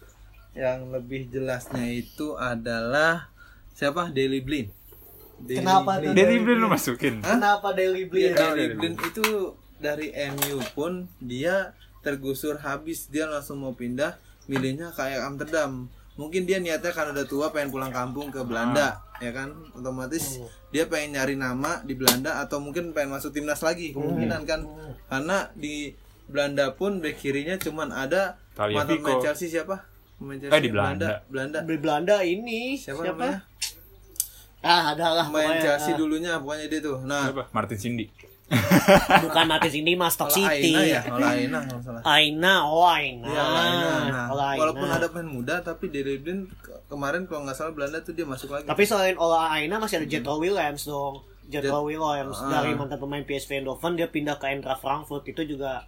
[0.53, 3.33] yang lebih jelasnya itu adalah
[3.73, 4.07] siapa?
[4.09, 4.71] Daily Blind.
[5.41, 6.15] Daily Kenapa tuh?
[6.15, 6.47] Blind.
[6.55, 8.35] Lu masukin Kenapa Daily Iya, Blind?
[8.39, 9.27] Daily Blind itu
[9.83, 13.07] dari MU pun dia tergusur habis.
[13.07, 15.91] Dia langsung mau pindah milihnya kayak Amsterdam.
[16.13, 19.49] Mungkin dia niatnya kan udah tua pengen pulang kampung ke Belanda ya kan?
[19.73, 24.61] Otomatis dia pengen nyari nama di Belanda atau mungkin pengen masuk timnas lagi kemungkinan kan?
[25.07, 25.91] Karena di
[26.25, 29.25] Belanda pun bek kirinya cuman ada mantan pemain Fico.
[29.25, 29.89] Chelsea siapa?
[30.15, 31.09] Pemain Chelsea Eh, di Belanda.
[31.27, 33.17] Belanda Di Belanda ini siapa, siapa?
[33.19, 33.39] namanya?
[34.61, 35.63] Ah, ada lah pemain pokoknya.
[35.65, 36.99] Chelsea dulunya pokoknya dia tuh.
[37.03, 38.32] Nah Martin Cindy Ah,
[39.25, 40.71] bukan Matis ini Mas Stock City.
[40.71, 43.25] Aina ya Aina kalau nggak salah Aina, oh Aina.
[43.25, 43.89] Iya, Laina.
[44.07, 44.59] Nah, Aina.
[44.59, 48.51] walaupun ada pemain muda tapi Blind ke- kemarin kalau nggak salah Belanda tuh dia masuk
[48.51, 48.65] lagi.
[48.65, 51.25] Tapi selain Ola Aina masih ada Jethro Williams dong.
[51.45, 52.49] Jethro Jet- Williams Ah.
[52.55, 55.85] dari mantan pemain PSV Eindhoven dia pindah ke Eintracht Frankfurt itu juga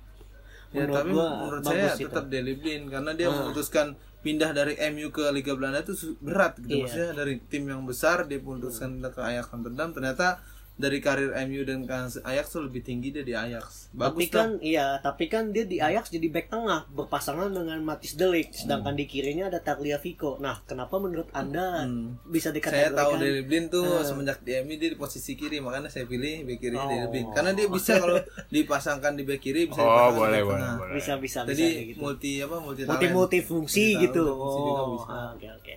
[0.71, 2.05] ya, menurut tapi gua menurut saya itu.
[2.05, 2.25] tetap
[2.55, 3.35] Blind karena dia Ah.
[3.35, 3.87] memutuskan
[4.21, 6.75] pindah dari MU ke Liga Belanda itu berat gitu.
[6.75, 6.83] Iya.
[6.83, 10.41] Maksudnya dari tim yang besar dia memutuskan pindah ke Ajax Amsterdam ternyata
[10.75, 11.87] dari karir MU dan
[12.19, 13.89] Ajax tuh lebih tinggi dia di Ajax.
[13.89, 18.15] tapi Bagus kan iya, tapi kan dia di Ajax jadi back tengah berpasangan dengan Matis
[18.15, 20.35] Delik, sedangkan di kirinya ada Tagliafico.
[20.37, 22.19] Nah, kenapa menurut Anda Hmm.
[22.25, 22.59] bisa saya
[22.91, 24.03] dikategorikan tahu Dele Blind tuh Ah.
[24.03, 26.85] semenjak di MU dia di posisi kiri makanya saya pilih bek kiri Oh.
[26.85, 30.41] Dele Blind karena dia bisa kalau dipasangkan di bek kiri bisa oh dipasangkan di boleh
[30.43, 30.75] boleh tengah.
[30.77, 31.99] boleh bisa bisa bisa Jadi kayak gitu.
[32.01, 33.15] multi apa multi multi talent.
[33.15, 34.25] multi fungsi Multi gitu.
[34.27, 35.09] multi fungsi Oh, bisa.
[35.09, 35.75] ah, oke oke.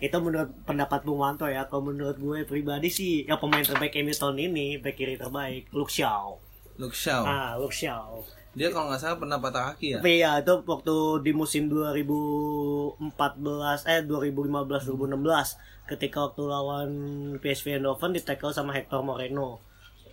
[0.00, 1.68] Itu menurut pendapat Bung Wanto ya.
[1.68, 5.92] Kalau menurut gue pribadi sih, yang pemain terbaik MU tahun ini, back kiri terbaik, Luke
[5.92, 6.40] Shaw.
[6.80, 7.22] Luke Shaw.
[7.28, 8.24] Ah, Luke Shaw.
[8.50, 9.98] Dia kalau nggak salah pernah patah kaki ya.
[10.02, 12.98] Tapi ya itu waktu di musim 2014
[13.86, 16.90] eh 2015 2016 ketika waktu lawan
[17.38, 19.69] PSV Eindhoven di tackle sama Hector Moreno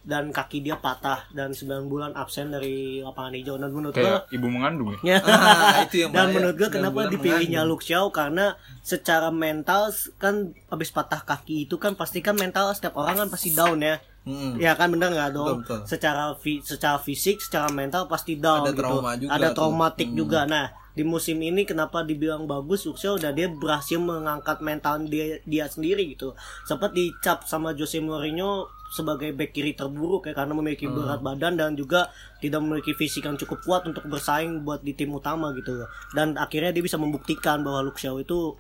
[0.08, 4.48] dan kaki dia patah dan 9 bulan absen dari lapangan hijau dan menurut kayak ibu
[4.48, 5.18] mengandung ya Ya.
[5.20, 6.34] Ah, itu yang Dan bahaya.
[6.34, 7.62] menurut gue kenapa dipilihnya.
[7.62, 12.96] Luke Shaw karena secara mental kan habis patah kaki itu kan pasti kan mental setiap
[12.96, 14.00] orang kan pasti down ya.
[14.24, 14.56] Hmm.
[14.56, 15.62] Ya kan bener nggak dong?
[15.62, 15.88] Betul, betul.
[15.88, 18.80] Secara fi- secara fisik, secara mental pasti down Ada gitu.
[18.82, 19.56] trauma juga Ada tuh.
[19.58, 20.18] traumatik Hmm.
[20.18, 20.40] juga.
[20.44, 25.66] Nah, di musim ini kenapa dibilang bagus Shaw dan dia berhasil mengangkat mental dia dia
[25.66, 26.36] sendiri gitu.
[26.64, 30.96] Sempat dicap sama Jose Mourinho sebagai back kiri terburuk ya karena memiliki Hmm.
[30.96, 35.12] berat badan dan juga tidak memiliki fisik yang cukup kuat untuk bersaing buat di tim
[35.12, 38.56] utama gitu dan akhirnya dia bisa membuktikan bahwa Luke Shaw itu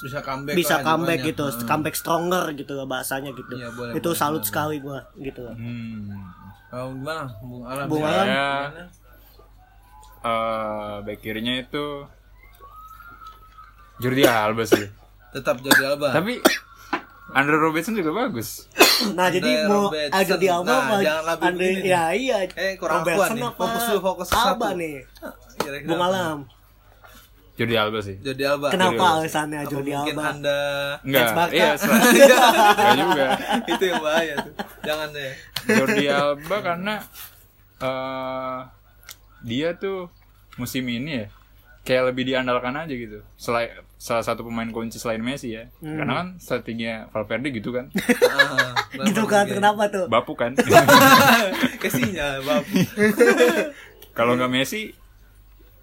[0.00, 1.66] bisa comeback bisa lah comeback gitu Hmm.
[1.66, 4.48] comeback stronger gitu bahasanya gitu Iya, boleh, itu boleh, salut boleh.
[4.48, 6.16] sekali gua gitu hmm.
[6.66, 7.86] Kalau gimana Bung Alam?
[7.86, 8.02] Bung?
[8.02, 8.26] Alam?
[8.26, 8.88] Saya-?
[10.18, 11.84] Eh, back kirinya itu
[13.98, 14.88] Jordi Alba sih
[15.30, 16.10] Tetap Jordi Alba.
[16.10, 16.40] tapi
[17.28, 18.64] Andre Robertson juga bagus
[19.12, 20.16] nah jadi Andre mau Robertson.
[20.16, 23.98] agak di Alba Nah, apa jangan Andre ya iya Eh, kurang Robertson apa Fokus dulu,
[24.02, 24.78] fokus ke Alba satu.
[24.78, 24.94] nih
[25.56, 26.08] Kira-kira Bung apa?
[26.08, 26.38] Alam
[27.54, 28.66] Jordi Alba sih Jordi Alba.
[28.68, 30.58] kenapa Jordi alasannya Apa Jordi mungkin Alba Anda
[31.02, 33.26] enggak iya enggak juga
[33.72, 34.52] itu yang bahaya tuh.
[34.82, 35.32] Jangan deh.
[35.66, 36.94] Jordi Alba karena
[37.78, 38.58] eh
[39.42, 40.08] dia tuh
[40.56, 41.26] musim ini ya
[41.82, 43.20] kayak lebih diandalkan aja gitu.
[43.36, 43.72] Selain
[44.06, 45.66] salah satu pemain kunci selain Messi ya.
[45.82, 47.90] Karena kan strateginya Valverde gitu kan.
[48.96, 50.54] Ah, gitu kan kenapa tuh Bapu kan.
[51.82, 52.72] Kesinya, Bapu.
[54.16, 54.94] Kalau nggak Messi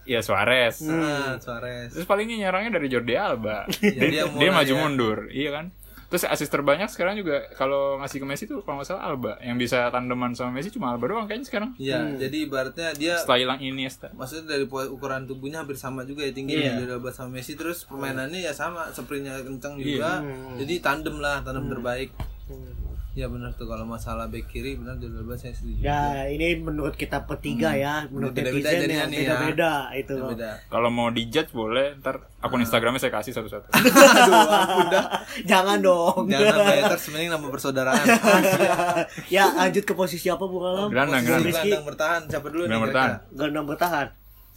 [0.08, 0.82] ya Suarez.
[0.88, 1.92] Ah, Suarez.
[1.92, 3.68] Terus palingnya nyerangnya dari Jordi Alba.
[3.84, 4.80] Ya, dia, dia dia maju ya.
[4.80, 5.66] mundur, iya kan?
[6.14, 9.42] Terus asis terbanyak sekarang juga kalau ngasih ke Messi tuh kalau nggak salah Alba.
[9.42, 11.74] Yang bisa tandeman sama Messi cuma Alba doang kayaknya sekarang.
[11.82, 14.14] Iya, jadi ibaratnya dia Setelah hilang Iniesta.
[14.14, 17.58] maksudnya dari ukuran tubuhnya hampir sama juga ya tingginya dari Alba sama Messi.
[17.58, 20.22] Terus permainannya ya sama sprintnya kencang juga.
[20.62, 22.14] Jadi tandem lah tandem terbaik
[23.14, 27.24] ya benar tuh kalau masalah back kiri benar Alba saya setuju Ya ini menurut kita
[27.24, 29.28] bertiga ya, menurut Beda-beda netizen jadinya ya nih ya.
[29.30, 30.16] beda-beda itu.
[30.28, 33.70] beda Kalau mau dijudge boleh, ntar akun Instagramnya saya kasih satu-satu.
[35.52, 36.26] Jangan dong.
[36.26, 38.06] jangan sampai haters mending nama persaudaraan
[39.36, 40.90] ya lanjut ke posisi apa Bung Alam?
[40.90, 41.84] Gelandang, Posisi gelandang.
[41.86, 43.10] Bertahan siapa dulu nih Gelandang bertahan.
[43.12, 43.38] kira-kira?
[43.38, 44.08] Gelandang bertahan.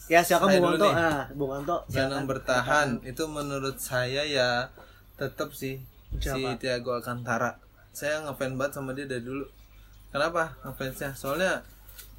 [0.07, 0.87] Ya Bung dulu Anto.
[0.87, 0.95] nih.
[0.97, 1.77] Ah, Bung Anto.
[1.87, 4.51] gelandang bertahan itu menurut saya ya
[5.15, 5.81] tetap sih
[6.15, 6.57] si Siapa?
[6.57, 7.59] Thiago Alcantara
[7.97, 9.49] saya ngefans banget sama dia dari dulu.
[10.13, 10.53] Kenapa?
[10.69, 11.17] Ngefansnya.
[11.17, 11.65] Soalnya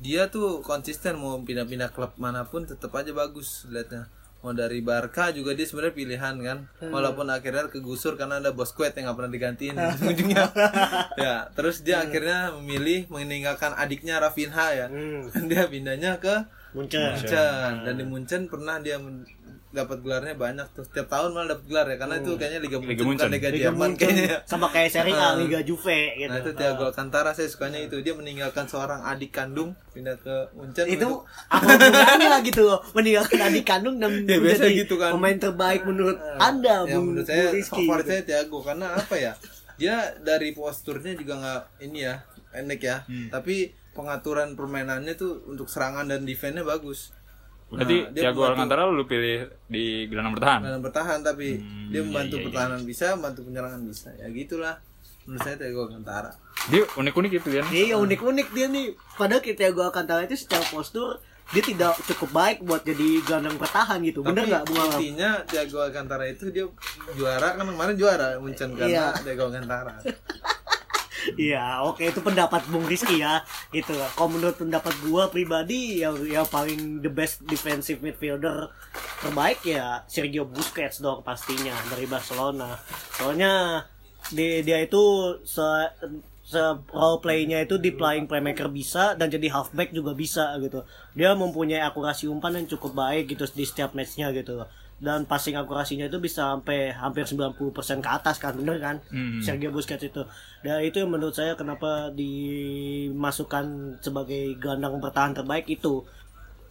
[0.02, 4.10] dia tuh konsisten mau pindah-pindah klub mana pun tetap aja bagus liatnya.
[4.42, 6.58] Mau dari Barca juga dia sebenarnya pilihan kan.
[6.82, 9.76] Walaupun akhirnya kegusur karena ada Bosquet yang nggak pernah digantiin
[10.10, 10.46] ujungnya.
[11.22, 14.88] Ya terus dia akhirnya memilih meninggalkan adiknya Rafinha ya.
[14.90, 15.30] Hmm.
[15.50, 16.42] dia pindahnya ke
[16.74, 17.22] Munchen.
[17.22, 17.74] Munchen.
[17.86, 18.98] Dan di Munchen pernah dia
[19.70, 22.88] dapat gelarnya banyak tuh setiap tahun malah dapat gelar ya karena itu kayaknya Liga Munchen,
[22.90, 23.30] Liga bukan Munchen.
[23.30, 25.32] Liga, Liga Jerman Munchen kayaknya sama kayak Serie A Ah.
[25.36, 26.28] Liga Juve gitu.
[26.28, 30.86] nah itu Thiago Alcantara saya sukanya itu dia meninggalkan seorang adik kandung pindah ke Munchen
[30.86, 35.12] itu untuk- apa hubungannya gitu meninggalkan adik kandung dan Ya, biasa menjadi gitu kan.
[35.12, 38.10] pemain terbaik menurut anda ya Bung menurut saya Rizky favorit gitu.
[38.10, 39.34] saya Thiago karena apa ya
[39.76, 43.28] dia dari posturnya juga nggak ini ya pendek ya Hmm.
[43.30, 47.12] tapi pengaturan permainannya tuh untuk serangan dan defense-nya bagus
[47.68, 50.60] Berarti Nah, Thiago membantu- Alcantara lu pilih di gelandang bertahan.
[50.62, 52.46] dalam bertahan tapi Hmm, dia iya, membantu iya, iya.
[52.48, 54.76] pertahanan bisa membantu penyerangan bisa ya gitulah
[55.24, 56.32] menurut saya Thiago Alcantara
[56.66, 57.66] Dia unik-unik gitu kan.
[57.70, 58.88] Iya unik-unik dia nih.
[59.14, 64.20] Padahal Thiago Alcantara itu secara postur dia tidak cukup baik buat jadi gelandang bertahan gitu.
[64.22, 64.92] Bener Tapi nggak Bung Alam?
[64.94, 66.66] intinya Thiago Alcantara itu dia
[67.14, 69.06] juara kan kemarin juara Munchen karena Iya.
[69.22, 69.96] Thiago Alcantara.
[71.36, 73.44] Iya, oke itu pendapat Bung Rizky ya.
[73.76, 74.08] Itu lah.
[74.16, 78.72] Kalau menurut pendapat gua pribadi yang yang paling the best defensive midfielder
[79.20, 82.80] terbaik ya Sergio Busquets dong pastinya dari Barcelona.
[83.18, 83.84] Soalnya
[84.32, 85.66] dia, dia itu se
[86.48, 86.64] se
[86.96, 90.88] role play-nya itu di playing playmaker bisa dan jadi halfback juga bisa gitu.
[91.12, 94.64] Dia mempunyai akurasi umpan yang cukup baik gitu di setiap matchnya gitu.
[94.98, 97.54] Dan passing akurasinya itu bisa sampai hampir 90%
[98.02, 98.98] ke atas kan, bener kan?
[99.14, 99.38] Hmm.
[99.46, 100.26] Sergio Busquets itu.
[100.66, 106.02] Dan itu yang menurut saya kenapa dimasukkan sebagai gelandang bertahan terbaik itu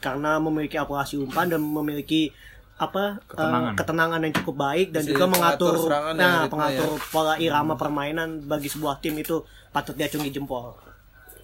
[0.02, 2.34] karena memiliki akurasi umpan dan memiliki
[2.76, 3.72] apa Ketenangan.
[3.72, 8.68] ketenangan yang cukup baik dan Bisa juga mengatur ya, nah pengatur pola irama permainan bagi
[8.68, 9.40] sebuah tim itu
[9.72, 10.76] patut diacungi jempol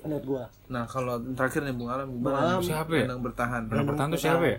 [0.05, 2.33] menurut gua Nah kalau terakhir nih Bung Alam Bung?
[2.33, 2.61] Alam.
[2.61, 3.09] Siapa ya?
[3.17, 3.69] Bertahan.
[3.69, 4.59] Gelandang bertahan tuh siapa ya?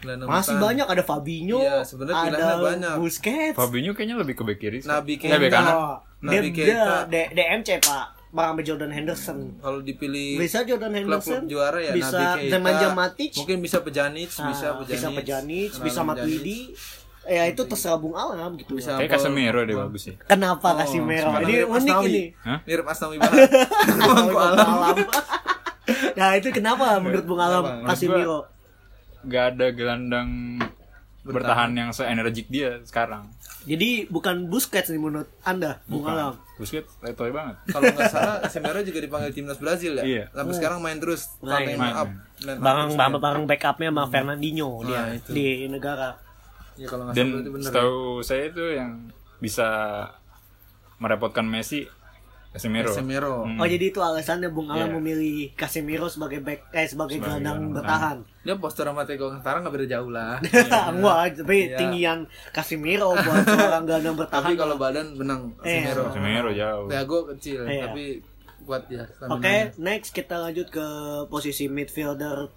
[0.00, 0.62] Gelandang masih bertahan.
[0.62, 2.94] banyak ada Fabinho Iya, sebenarnya ada banyak.
[2.96, 4.78] Busquets Fabinho kayaknya lebih ke back kiri.
[4.78, 4.88] sih.
[4.88, 5.52] Nabi Eh, back Keita.
[5.54, 5.74] kanan.
[5.74, 6.94] Oh, Nabi Keita.
[7.06, 12.14] D- DMC pak barang sama Jordan Henderson Kalau dipilih bisa Jordan Henderson juara ya bisa
[12.14, 12.52] Nabi Keita.
[12.54, 14.86] Nemanja Matic Mungkin bisa Pjanic, bisa Ah, Pjanic.
[14.86, 16.00] bisa Kenal bisa.
[16.00, 16.60] Matuidi.
[17.22, 18.74] Ya itu terserah Bung Alam gitu.
[18.74, 20.14] Bisa Kayak Casemiro deh bagus sih.
[20.22, 21.36] Kenapa Oh, kasih merah?
[21.36, 22.08] karena Ini mirip unik Asnawi.
[22.08, 22.22] ini.
[22.40, 22.58] Hah?
[22.64, 23.48] Mirip Asnawi banget.
[23.98, 24.66] Bung Alam.
[24.72, 24.96] Alam.
[26.12, 28.46] Nah itu kenapa menurut Bung Alam Kenapa?
[29.22, 30.56] Gak ada gelandang
[31.20, 33.28] bertahan yang se-energik dia sekarang.
[33.60, 36.10] Jadi bukan Busquets nih menurut Anda, Bung Bukan.
[36.10, 36.34] Alam.
[36.56, 37.60] Busquets letoy banget.
[37.66, 40.02] Kalau nggak salah Casemiro juga dipanggil timnas Brazil ya.
[40.02, 40.24] Iya.
[40.32, 41.28] Sampai sekarang main terus.
[41.40, 41.66] Main.
[41.66, 41.92] Main, Main.
[41.94, 42.08] up.
[42.08, 43.20] Main Bareng bareng, main.
[43.20, 45.30] bareng backupnya sama Fernandinho dia Nah, itu.
[45.30, 46.08] di negara.
[46.74, 47.60] Ya kalau Dan ya.
[47.60, 49.68] setahu saya itu yang bisa
[50.96, 51.84] merepotkan Messi
[52.50, 52.90] Casemiro.
[52.90, 53.34] Casemiro.
[53.46, 53.58] Hmm.
[53.58, 54.94] Oh jadi itu alasannya Bung Alam Iya.
[54.96, 58.16] memilih Casemiro sebagai back eh sebagai Sebagai gelandang bertahan.
[58.40, 60.42] Dia postur sama Thiago Alcantara nggak beda jauh lah.
[60.90, 61.78] Enggak, tapi Iya.
[61.78, 62.18] tinggian
[62.50, 64.42] Casemiro buat seorang gelandang bertahan.
[64.44, 65.94] Tapi kalau badan benang Iya.
[65.94, 66.02] Casemiro.
[66.08, 66.86] Casemiro jauh.
[66.88, 67.82] Thiago kecil Iya.
[67.86, 68.04] tapi
[68.60, 69.02] kuat ya.
[69.02, 69.70] Oke, staminanya.
[69.78, 70.86] next kita lanjut ke
[71.26, 72.50] posisi midfielder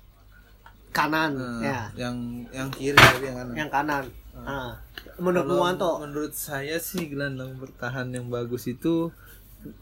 [0.89, 2.15] kanan Nah, ya, yang
[2.49, 3.53] yang kiri tapi yang kanan.
[3.55, 4.05] yang kanan.
[4.35, 4.73] Nah,
[5.15, 9.09] menurut Kalau Bung Wanto, menurut saya sih gelandang bertahan yang bagus itu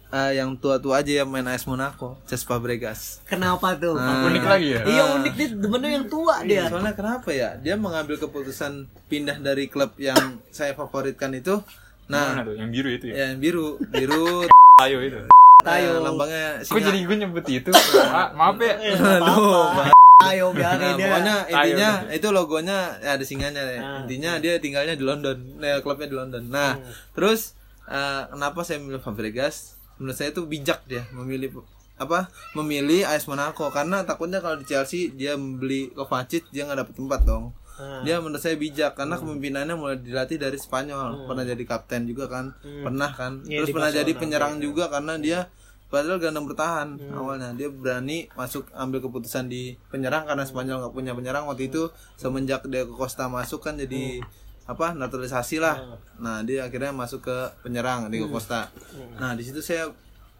[0.07, 3.19] eh, yang tua-tua aja yang main AS Monaco, Cesc Fabregas.
[3.23, 3.93] kenapa tuh?
[3.93, 4.23] Ah.
[4.23, 4.81] Unik lagi ya?
[4.83, 6.65] Iya unik dia, demennya yang tua dia.
[6.65, 7.55] Soalnya kenapa ya?
[7.55, 8.71] Dia mengambil keputusan
[9.05, 10.17] pindah dari klub yang
[10.47, 11.59] saya favoritkan itu.
[12.05, 12.55] Mana Nah, tuh?
[12.55, 13.13] Yang biru itu ya?
[13.23, 14.25] yang biru, biru
[14.83, 15.19] Ayo itu.
[15.61, 16.89] eh, lambangnya Kok singa.
[16.89, 17.71] jadi gue nyebut itu?
[18.09, 18.75] Ma- maaf ya.
[18.81, 19.83] Eh, apa-apa.
[20.21, 21.05] Ayo Nah, biarin dia.
[21.07, 21.53] pokoknya Ayo.
[21.55, 23.79] intinya itu logonya ya, ada singanya ya.
[23.79, 23.97] Ah.
[24.01, 26.43] Intinya dia tinggalnya di London, nah, klubnya di London.
[26.45, 26.85] Nah, Hmm.
[27.11, 29.77] terus eh, kenapa saya memilih Fabregas?
[29.95, 31.61] Menurut saya itu bijak dia memilih
[31.95, 33.69] apa memilih AS Monaco.
[33.69, 37.53] Karena takutnya kalau di Chelsea dia membeli Kovacic dia nggak dapet tempat dong.
[37.77, 38.01] Ah.
[38.01, 42.53] Dia menurut saya bijak karena kepemimpinannya mulai dilatih dari Spanyol, pernah jadi kapten juga kan,
[42.61, 45.39] pernah kan, Iya, terus pernah jadi penyerang juga karena dia
[45.87, 47.15] padahal gelandang bertahan Hmm.
[47.15, 47.49] awalnya.
[47.51, 51.45] Dia berani masuk ambil keputusan di penyerang karena Spanyol nggak punya penyerang.
[51.45, 54.27] Waktu itu semenjak dia ke Costa masuk kan jadi Hmm.
[54.63, 55.75] Apa naturalisasi lah.
[56.17, 58.29] Nah dia akhirnya masuk ke penyerang di Hmm.
[58.29, 58.69] Costa.
[59.15, 59.89] Nah di situ saya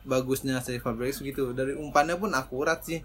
[0.02, 3.02] bagusnya saya Fabregas gitu dari umpannya pun akurat sih.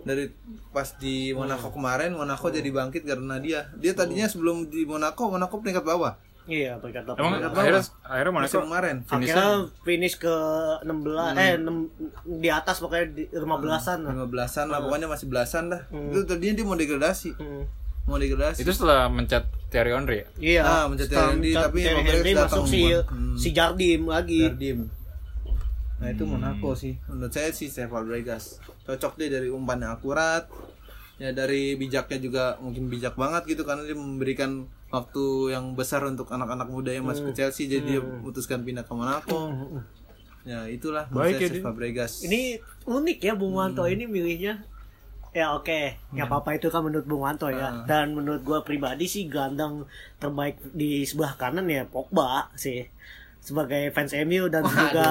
[0.00, 0.26] Dari
[0.72, 1.76] pas di Monaco Hmm.
[1.76, 3.70] kemarin Monaco jadi bangkit karena dia.
[3.76, 6.18] Dia tadinya sebelum di Monaco Monaco peringkat bawah.
[6.42, 7.54] Iya, peringkat Emang delapan.
[7.54, 8.96] akhirnya akhirnya Monaco kemarin.
[9.04, 9.46] Akhirnya
[9.80, 10.34] finish ke
[10.80, 11.38] 16 Hmm.
[11.38, 11.86] eh 6,
[12.34, 14.10] di atas pokoknya di 15-an lah.
[14.10, 15.86] lima belasan lah pokoknya masih belasan dah.
[15.86, 17.30] Itu tadinya dia mau degradasi.
[17.32, 17.62] Hmm.
[18.08, 20.26] Mau degradasi itu setelah mencat Thierry Henry ya?
[20.36, 20.62] Iya.
[20.66, 23.36] Ah, mencet setelah Henry, mencet tapi Thierry Henry datang masuk si hmm.
[23.38, 24.42] si Jardim lagi.
[24.50, 24.78] Jardim
[26.02, 30.50] nah itu Monaco sih menurut saya sih saya Fabregas cocok dia dari umpannya akurat
[31.14, 36.26] ya dari bijaknya juga mungkin bijak banget gitu karena dia memberikan waktu yang besar untuk
[36.26, 39.54] anak-anak muda yang masuk ke Chelsea jadi dia memutuskan pindah ke Monaco
[40.42, 41.62] ya itulah Baik menurut saya ya.
[41.62, 43.94] Fabregas Ini unik ya Bung Wanto Hmm.
[43.94, 44.66] ini milihnya.
[45.32, 47.64] Ya oke, nggak apa-apa itu kan menurut Bung Wanto ya.
[47.64, 47.72] Ah.
[47.84, 52.84] Dan menurut gua pribadi sih gelandang terbaik di sebelah kanan ya Pogba sih.
[53.40, 55.08] Sebagai fans MU dan juga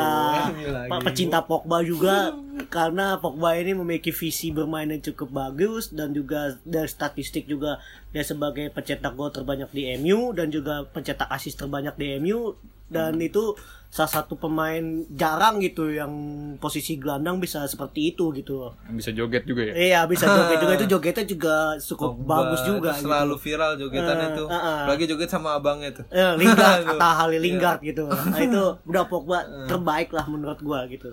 [0.88, 2.32] pe- pecinta Pogba juga
[2.64, 8.22] karena Pogba ini memiliki visi bermain yang cukup bagus dan juga dari statistik juga dia
[8.22, 12.54] sebagai pencetak gol terbanyak di MU dan juga pencetak assist terbanyak di MU
[12.88, 13.24] dan Hmm.
[13.24, 13.56] itu
[13.88, 16.12] salah satu pemain jarang gitu yang
[16.56, 18.72] posisi gelandang bisa seperti itu gitu.
[18.86, 19.74] Yang bisa joget juga ya?
[19.74, 22.90] Iya bisa joget juga itu jogetnya juga cukup Pogba bagus juga.
[22.90, 23.44] itu selalu gitu.
[23.46, 24.82] viral jogetan Eh, itu eh, eh.
[24.88, 26.84] lagi joget sama abangnya tuh Eh, Lingard,
[27.20, 27.88] Hali Lingard Iya.
[27.90, 28.06] gitu.
[28.32, 31.12] Nah, itu udah Pogba terbaik lah menurut gua gitu.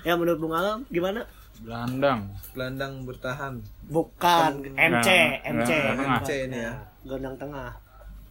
[0.00, 1.26] Ya menurut Bung Alam gimana?
[1.58, 2.30] Gelandang.
[2.48, 5.70] gelandang bertahan Bukan MC, Nah, MC.
[5.74, 7.70] nah, nah, MC ini ya Gelandang tengah.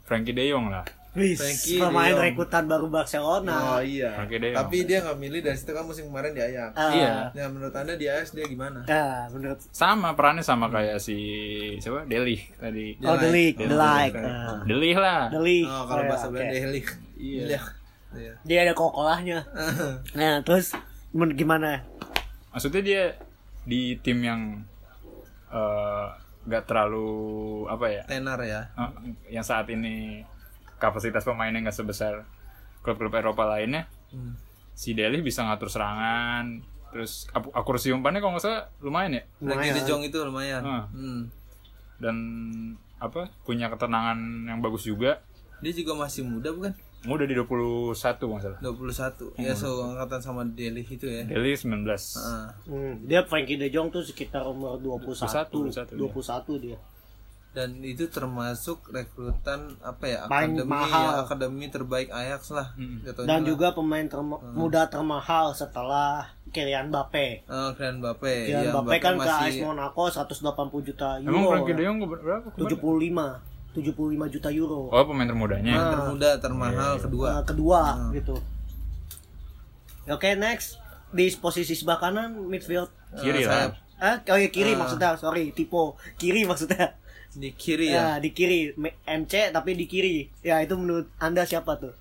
[0.04, 0.88] Frankie De Jong lah.
[1.12, 3.76] Wis, Frankie pemain rekrutan baru Barcelona.
[3.76, 4.58] oh iya Frankie De Jong.
[4.62, 7.14] tapi dia nggak milih dari situ kan musim kemarin di Ajax Ah, Iya.
[7.34, 11.18] ya menurut anda di Ajax dia gimana ah, menurut Sama perannya sama kayak si
[11.78, 12.06] siapa?
[12.06, 12.96] Deli tadi.
[13.02, 14.16] Oh, Oh, The Like.
[14.16, 14.16] League.
[14.16, 14.64] ah.
[14.64, 15.22] Deli lah.
[15.36, 15.68] League.
[15.68, 16.28] oh kalau Oh, ya, bahasa.
[16.30, 16.82] Belanda Heli
[17.18, 17.60] Iya.
[18.14, 19.44] iya Dia ada kokolahnya.
[20.14, 20.72] Nah, terus
[21.34, 21.82] gimana?
[22.54, 23.04] Maksudnya dia
[23.66, 24.42] di tim yang
[25.50, 26.08] eh,
[26.48, 27.10] nggak terlalu
[27.68, 28.04] apa ya?
[28.08, 28.92] tenar ya eh,
[29.36, 30.24] yang saat ini
[30.80, 32.24] kapasitas pemainnya nggak sebesar
[32.86, 33.90] klub-klub Eropa lainnya.
[34.14, 34.38] Hmm.
[34.78, 36.62] Si Deli bisa ngatur serangan,
[36.94, 39.24] terus aku akurasi umpannya kalau nggak salah lumayan ya.
[39.42, 40.86] Frankie De Jong itu lumayan Ah.
[40.94, 41.28] Hmm.
[41.98, 42.16] Dan
[42.98, 45.22] apa punya ketenangan yang bagus juga.
[45.58, 46.70] dia juga masih muda bukan
[47.04, 48.60] Udah di 21 nggak salah.
[48.60, 51.86] 21 ya so angkatan sama Delhi itu ya Deli 19.
[52.18, 52.50] Ah.
[52.66, 55.70] Hmm, dia Frankie De Jong tuh sekitar umur 21.
[55.70, 56.80] 21, 21, dia.
[57.50, 61.06] dan itu termasuk rekrutan apa ya Paling akademi mahal.
[61.08, 62.70] ya, akademi terbaik Ajax lah
[63.02, 63.48] jatuhnya Dan lah.
[63.48, 67.50] juga pemain terma- muda termahal setelah Kylian Mbappe.
[67.50, 71.34] Oh, Kylian Mbappe Kylian ya, Mbappe kan ke AS masih Monaco 180 juta euro.
[71.34, 71.74] Emang Frankie.
[71.74, 72.48] De Jong berapa?
[72.54, 73.94] 75 75
[74.28, 74.90] juta euro.
[74.90, 75.70] Oh pemain termudanya.
[75.72, 78.36] yang termuda termahal kedua Nah, kedua gitu.
[80.08, 82.90] Oke, next di posisi sebelah kanan midfield.
[83.14, 83.72] Kiri Eh, lah.
[83.98, 85.78] Ah, oh iya kiri maksudnya, sorry, tipe
[86.18, 86.98] kiri maksudnya.
[87.38, 88.74] di kiri ya Ya, di kiri
[89.06, 90.26] MC tapi di kiri.
[90.42, 91.94] Ya, itu menurut Anda siapa tuh?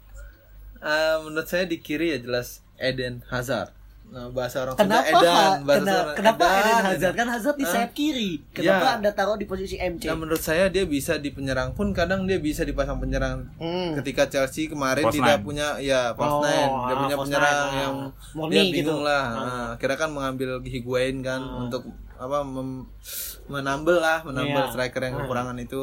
[0.79, 3.76] Eh, menurut saya di kiri ya jelas Eden Hazard nah,
[4.09, 7.15] bahasa orang Sunda Kenapa Edan Ha- bahasa kena- orang kenapa Edan, Eden Hazard Edan.
[7.15, 8.31] kan Hazard di sayap kiri?
[8.51, 8.95] Kenapa Ya.
[8.97, 10.03] Anda taruh di posisi MC?
[10.05, 13.51] Nah, menurut saya dia bisa di penyerang pun kadang dia bisa dipasang penyerang.
[13.57, 13.93] Hmm.
[13.95, 15.45] Ketika Chelsea kemarin False tidak nine.
[15.45, 17.77] punya ya false Oh, nine, dia ah, punya penyerang nine, ah.
[17.77, 17.95] yang
[18.33, 18.75] Murni dia gitu.
[18.75, 19.25] bingung lah.
[19.25, 19.35] Ah.
[19.37, 21.83] Nah, akhirnya kan mengambil Higuain kan untuk
[22.15, 22.87] apa mem-
[23.47, 24.71] menambel lah, menambel Iya.
[24.71, 25.83] striker yang kekurangan itu.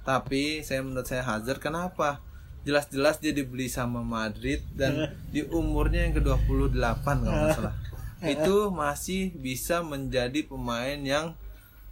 [0.00, 2.20] Tapi saya menurut saya Hazard kenapa?
[2.64, 7.76] Jelas-jelas dia dibeli sama Madrid dan di umurnya yang ke-28 kalau nggak salah.
[8.34, 11.36] Itu masih bisa menjadi pemain yang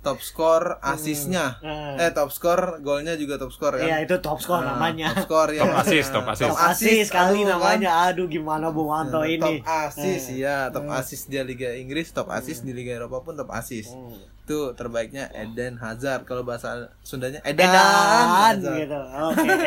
[0.03, 1.63] top skor asisnya.
[1.63, 1.95] Hmm.
[1.97, 3.87] Eh top skor golnya juga top skor kan.
[3.87, 5.15] Iya, itu top score Nah, namanya.
[5.15, 5.63] Top skor ya.
[5.63, 6.51] Top assist, top assist.
[6.51, 7.53] Top assist kali aduh, kan.
[7.55, 7.91] namanya.
[8.11, 9.63] Aduh, gimana Bu Wanto Nah, ini?
[9.63, 13.55] Top assist ya, top assist dia Liga Inggris, top assist di Liga Eropa pun top
[13.55, 13.95] assist.
[13.95, 14.19] Hmm.
[14.43, 18.77] Itu terbaiknya Eden Hazard kalau bahasa Sundanya Edan, Edan Hazard.
[18.83, 19.01] gitu.
[19.31, 19.59] Oke.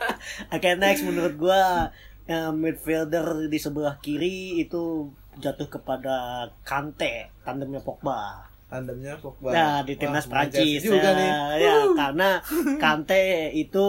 [0.56, 1.92] Oke, next menurut gua
[2.24, 8.48] eh, midfielder di sebelah kiri itu jatuh kepada Kante, tandemnya Pogba.
[8.74, 9.48] Tandemnya Pogba.
[9.48, 11.30] Nah, di timnas Prancis juga ya, nih.
[11.60, 12.28] ya, karena
[12.82, 13.22] Kante
[13.54, 13.86] itu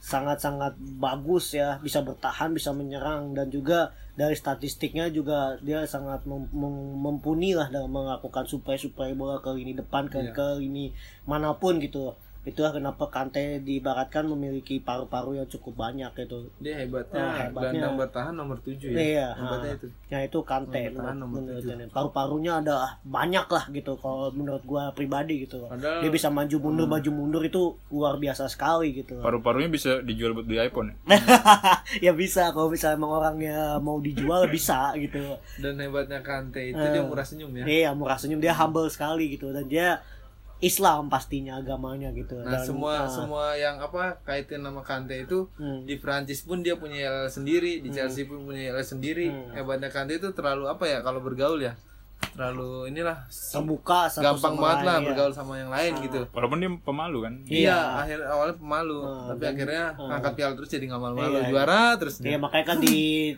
[0.00, 6.48] sangat-sangat bagus ya, bisa bertahan, bisa menyerang dan juga dari statistiknya juga dia sangat mem-
[6.52, 10.32] mem- mumpuni lah dalam melakukan supaya-supaya bola ke lini depan ke Iya.
[10.32, 10.92] ke lini
[11.24, 12.14] mana pun gitu.
[12.44, 16.52] Itulah kenapa Kante diibaratkan memiliki paru-paru yang cukup banyak gitu.
[16.58, 17.72] Dia hebatnya, Ah, hebatnya.
[17.72, 18.96] gelandang bertahan nomor 7 ya.
[18.96, 19.76] Iya, Hebatnya ah.
[19.76, 19.86] itu.
[20.06, 21.64] Ya itu Kante Bertahan nomor menurut.
[21.88, 25.64] Paru-parunya ada banyak lah gitu kalau menurut gua pribadi gitu.
[25.64, 26.94] Padahal- Dia bisa maju mundur Hmm.
[26.94, 29.16] maju mundur itu luar biasa sekali gitu.
[29.18, 30.96] Paru-parunya bisa dijual buat beli iPhone ya.
[32.06, 35.40] ya bisa kalau misalnya emang orangnya mau dijual bisa gitu.
[35.56, 36.92] Dan hebatnya Kante itu Eh.
[36.92, 37.64] dia murah senyum ya.
[37.64, 40.04] Iya murah senyum dia humble sekali gitu dan dia
[40.64, 42.40] Islam pastinya agamanya gitu.
[42.40, 45.84] Nah, Dan, semua ah, semua yang apa kaitin nama Kante itu Hmm.
[45.84, 49.28] di Prancis pun dia punya LL sendiri, di Chelsea pun punya LL sendiri.
[49.28, 49.52] Hmm.
[49.52, 51.76] Hebatnya Kante itu terlalu apa ya kalau bergaul ya?
[52.34, 55.06] Terlalu inilah terbuka satu gampang sama banget lah ya.
[55.06, 56.20] bergaul sama yang lain gitu.
[56.28, 57.34] Walaupun dia pemalu kan.
[57.44, 57.54] Iya.
[57.60, 60.10] Iya, akhir awalnya pemalu, Hmm, tapi dan- akhirnya hmm.
[60.10, 61.46] angkat piala terus jadi nggak malu-malu, Iya.
[61.46, 62.36] juara terus Iya dia.
[62.36, 62.96] makanya kan di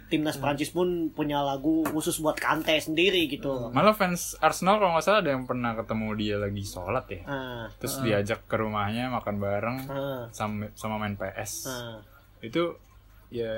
[0.08, 3.68] timnas Prancis pun punya lagu khusus buat Kante sendiri gitu.
[3.68, 7.20] Malah fans Arsenal kalau nggak salah ada yang pernah ketemu dia lagi sholat ya.
[7.26, 11.68] Ah, Terus diajak ke rumahnya makan bareng ah, sama sama main PS.
[11.68, 12.00] ah.
[12.38, 12.80] Itu
[13.28, 13.52] ya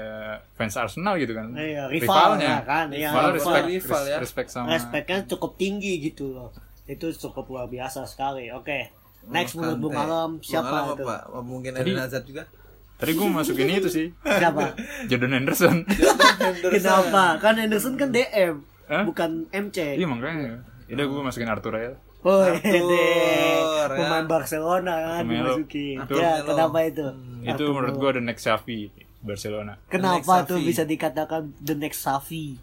[0.55, 1.53] fans Arsenal gitu kan.
[1.53, 2.49] Iya, rival Rivalnya.
[2.49, 3.31] ya kan, iya, rival.
[3.37, 4.17] respect, Rival ya.
[4.19, 6.51] respect sama Respeknya cukup tinggi gitu loh.
[6.85, 8.49] Itu cukup luar biasa sekali.
[8.49, 8.89] Oke.
[9.29, 9.93] Next menurut Bung.
[9.93, 11.05] Alam Bung siapa Alam itu?
[11.05, 11.17] apa?
[11.43, 12.49] Mungkin Eden Hazard juga.
[12.97, 14.07] Tadi gue masukin itu sih.
[14.25, 14.73] Siapa?
[15.13, 15.85] Jordan Henderson.
[15.85, 16.73] Henderson.
[16.73, 17.25] Kenapa?
[17.39, 19.05] Kan Henderson kan DM, Hah?
[19.05, 20.01] bukan MC.
[20.01, 20.65] iya makanya.
[20.89, 21.93] Udah gue masukin Arthur aja.
[22.19, 22.83] Oh, Arthur, deh.
[22.91, 23.87] ya.
[23.95, 26.03] Pemain Barcelona kan dimasukin.
[26.03, 27.07] Arthur Ya, kenapa itu?
[27.45, 29.77] Itu menurut gue the next Xavi Barcelona.
[29.87, 30.67] Kenapa tuh Xavi.
[30.67, 32.55] bisa dikatakan the next Safi?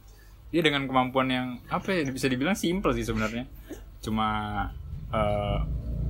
[0.48, 3.44] Dia dengan kemampuan yang apa ya bisa dibilang simple sih sebenarnya.
[4.00, 4.28] Cuma
[5.10, 5.58] eh,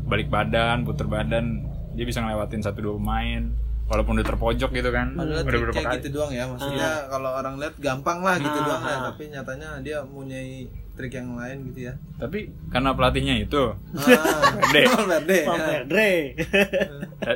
[0.05, 3.49] balik badan, puter badan, dia bisa ngelewatin satu dua pemain
[3.85, 5.13] walaupun udah terpojok gitu kan.
[5.13, 5.97] Padahal Udah triknya kali.
[5.99, 8.97] gitu doang ya Maksudnya kalau orang lihat gampang lah gitu Ah, doang ya.
[9.09, 10.41] Tapi nyatanya dia punya
[10.95, 13.75] trik yang lain gitu ya Tapi karena pelatihnya itu ah,
[14.57, 14.81] Valverde.
[14.87, 15.45] Valverde ya.
[15.47, 16.09] Valverde.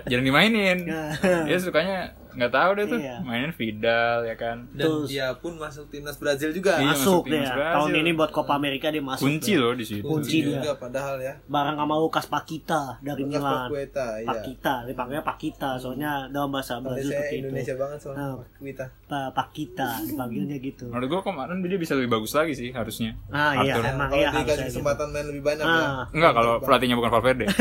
[0.10, 0.80] jarang dimainin.
[0.86, 1.02] Ya.
[1.46, 3.16] Dia sukanya nggak tahu deh tuh Iya.
[3.20, 4.58] mainin Vidal ya kan.
[4.72, 7.56] Dan Terus- dia pun masuk timnas Brazil juga Iya, masuk masuk timnas dia.
[7.56, 7.76] Brazil.
[7.76, 9.26] Tahun ini buat Copa America dia masuk.
[9.26, 10.04] Kunci loh di situ.
[10.04, 10.48] Kunci dia.
[10.52, 13.68] juga padahal ya Barang sama Lukas Pakita dari Lukas Milan.
[13.68, 17.46] Paqueta iya Pakita, dipanggilnya Pakita soalnya dalam bahasa Brazil Indonesia, seperti itu.
[17.46, 18.36] Indonesia banget soalnya Ah.
[18.54, 20.86] Paqueta Pa- Pakita dipanggilnya gitu.
[20.88, 23.18] Menurut gua kemarin dia bisa lebih bagus lagi sih harusnya.
[23.28, 23.84] Ah iya, Arthur.
[23.90, 24.74] emang Kalau iya dikasih harusnya gitu.
[24.76, 26.04] kesempatan main lebih banyak ya Ah.
[26.10, 27.46] Enggak kalau pelatihnya bukan Valverde.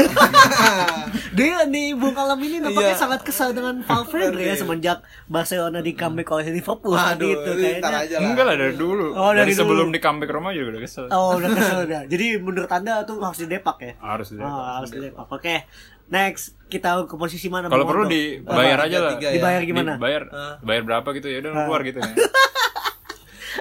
[1.30, 2.98] Dia nih Bung Alam ini nampaknya Iya.
[2.98, 4.56] sangat kesal dengan Valverde ya Valverde.
[4.68, 7.88] Semenjak Barcelona di comeback oleh Liverpool Aduh, gitu kayaknya.
[7.96, 9.06] aja lah Enggak lah dari dulu.
[9.10, 9.94] Oh, dari dari, sebelum dulu.
[9.94, 11.04] di comeback Roma juga udah kesel.
[11.08, 12.00] Oh udah kesel udah.
[12.04, 13.92] Jadi menurut anda tuh harus didepak ya?
[13.98, 14.38] Harus deh.
[14.38, 15.24] Oh, harus didepak.
[15.26, 15.64] Oke.
[16.08, 17.66] Next kita ke posisi mana?
[17.66, 19.12] Kalau perlu dibayar aja lah.
[19.16, 19.28] ya.
[19.30, 19.96] Dibayar gimana?
[19.96, 20.54] Dibayar, Ah.
[20.60, 22.12] bayar berapa gitu ya udah keluar gitu ya.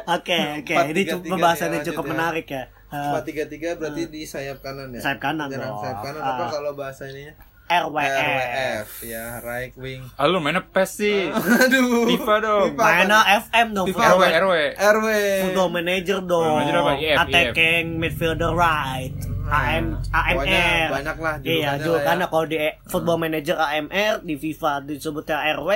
[0.10, 0.72] Oke oke.
[0.72, 2.10] Ini tiga, cu- tiga pembahasan nih, yang cukup ya.
[2.10, 2.64] menarik ya.
[2.88, 6.32] Empat tiga tiga berarti di sayap kanan ya Sayap kanan sayap kanan Ah.
[6.34, 7.36] apa kalau bahasa ininya
[7.68, 8.16] RWF.
[8.18, 11.28] RWF ya right wing Ah lu mainnya PES sih.
[11.28, 12.68] aduh FIFA dong.
[12.74, 12.82] FIFA.
[12.82, 13.86] Mainnya FM dong.
[13.88, 14.54] FIFA RW RW.
[14.74, 15.08] RW
[15.44, 16.56] Football manager dong.
[16.58, 16.92] Manager apa?
[16.98, 19.14] IF, Attacking midfielder right.
[19.46, 20.88] AM Pokoknya AMR.
[20.92, 22.06] banyak lah Iya, juga lah ya.
[22.06, 25.70] karena kalau di football manager AMR di FIFA disebutnya RW,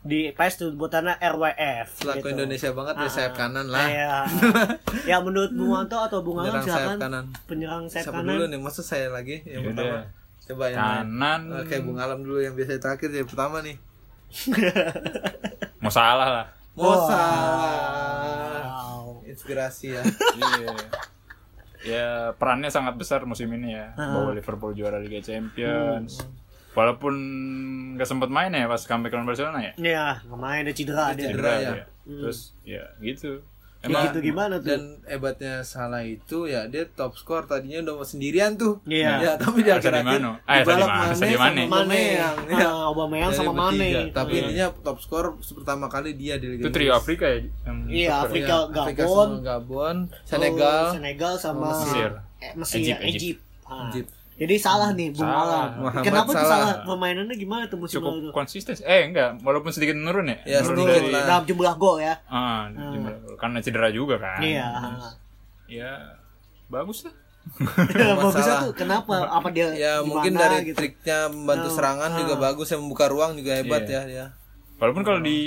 [0.00, 2.00] di PES disebutnya RWF.
[2.00, 2.28] Selaku gitu.
[2.30, 4.12] Indonesia banget di Ah, sayap kanan lah Iya.
[5.10, 7.24] ya menurut Bung Wanto atau Bung sayap silakan kanan.
[7.44, 8.24] penyerang sayap kanan.
[8.30, 9.76] dulu nih maksud saya lagi yang Yaudah.
[9.76, 9.98] pertama
[10.50, 10.78] coba yang.
[10.78, 11.40] Kanan.
[11.62, 13.76] Oke Bung Alam dulu yang biasa terakhir yang pertama nih
[15.82, 16.46] Mau salah lah.
[16.74, 17.22] Mosa
[18.60, 19.22] Wow.
[19.26, 20.02] inspirasi ya
[20.36, 20.74] Iya.
[21.80, 23.96] Ya perannya sangat besar musim ini ya.
[23.96, 26.20] Bawa Liverpool juara Liga Champions.
[26.20, 26.36] Hmm.
[26.70, 27.14] Walaupun
[27.98, 29.72] gak sempat main ya pas comeback lawan Barcelona ya.
[29.74, 31.32] Iya, main ada cedera dia.
[31.32, 31.52] Cedera.
[31.56, 31.70] ya.
[31.74, 31.84] dia.
[32.04, 33.40] Terus ya gitu.
[33.80, 34.68] Emang gitu gimana tuh?
[34.68, 39.12] dan hebatnya salah itu ya dia top skor tadinya udah sendirian tuh Iya.
[39.18, 40.28] ya tapi di Sadio akhir akhir Mane.
[40.44, 41.62] Eh, Sadio Mane, Sadio Mane.
[41.64, 44.12] Mane, yang Ah, Aubameyang sama Mane.
[44.12, 44.40] tapi Iya.
[44.44, 45.24] intinya top skor
[45.56, 46.92] pertama kali dia di Liga Itu trio.
[46.92, 47.40] Afrika ya.
[47.40, 49.28] Yang Iya, Afrika, Afrika Gabon.
[49.32, 52.10] semua, Gabon Senegal Oh, Senegal sama Mesir.
[52.38, 53.40] Eh, Mesir, Egypt, Egypt.
[53.88, 54.10] Egypt.
[54.40, 55.44] Jadi salah nih Bung Salah.
[55.44, 55.68] Alam.
[55.78, 56.48] Muhammad Kenapa tuh salah.
[56.50, 58.72] salah permainannya gimana tuh musim lalu cukup konsisten.
[58.80, 60.38] Eh enggak, walaupun sedikit menurun ya.
[60.48, 61.24] Ya, Menurun sedikit dari- lah.
[61.26, 62.14] Dalam jumlah gol ya.
[62.26, 64.40] Ah, jumlah- karena cedera juga kan.
[64.40, 64.66] Iya.
[65.68, 65.92] Ya
[66.66, 67.14] bagus lah.
[68.32, 68.60] Salah.
[68.62, 69.14] tuh kenapa?
[69.26, 70.76] Apa dia ya gimana mungkin dari gitu?
[70.78, 72.40] triknya membantu Ah, serangan juga ah.
[72.42, 73.92] bagus yang membuka ruang juga hebat Iya.
[73.92, 74.26] ya dia
[74.76, 75.40] Walaupun kalau di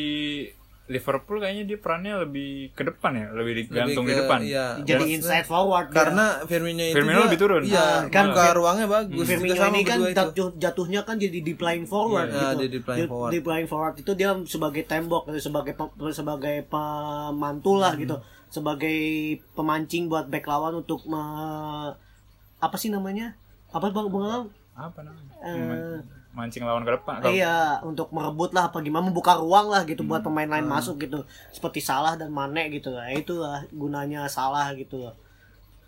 [0.84, 4.40] Liverpool kayaknya dia perannya lebih ke depan ya, lebih digantung di Lebih ke- depan.
[4.44, 4.66] iya.
[4.78, 7.62] Jadi inside forward karena Firmino itu Firmino dia- lebih turun.
[7.64, 9.24] Iya, Ah, kan ke ruangnya bagus.
[9.24, 10.12] Firmino sama ini kan itu.
[10.12, 12.56] jatuh, jatuhnya kan jadi di playing forward Iya, gitu.
[12.60, 13.32] dia di playing forward.
[13.32, 18.20] Di playing forward itu dia sebagai tembok, sebagai pe- sebagai pemantul lah gitu,
[18.50, 19.00] sebagai
[19.54, 21.96] pemancing buat back lawan untuk me-
[22.60, 23.40] apa sih namanya?
[23.70, 24.44] Apa bang bang?
[24.74, 25.32] Apa namanya?
[25.42, 25.98] Eh,
[26.34, 27.22] Mancing lawan ke depan.
[27.22, 30.10] Kalau- Iya, untuk merebut lah apa gimana membuka ruang lah gitu Hmm.
[30.10, 31.22] buat pemain lain masuk gitu.
[31.50, 33.06] Seperti Salah dan Mane gitu lah.
[33.08, 35.14] Itu lah gunanya Salah gitu loh.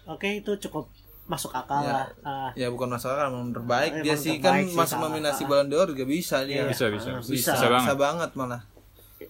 [0.05, 0.85] Oke, itu cukup
[1.25, 1.89] masuk akal Ya.
[1.91, 2.07] lah.
[2.21, 5.09] Ah, Ya bukan masalah emang terbaik Emang dia sih terbaik kan sih, masuk salah.
[5.09, 5.47] nominasi Ah.
[5.49, 6.61] Ballon d'Or juga bisa dia.
[6.61, 6.69] Iya.
[6.69, 7.09] Bisa, bisa.
[7.17, 7.51] Bisa, bisa.
[7.51, 7.81] bisa banget.
[7.83, 8.61] Bisa banget malah.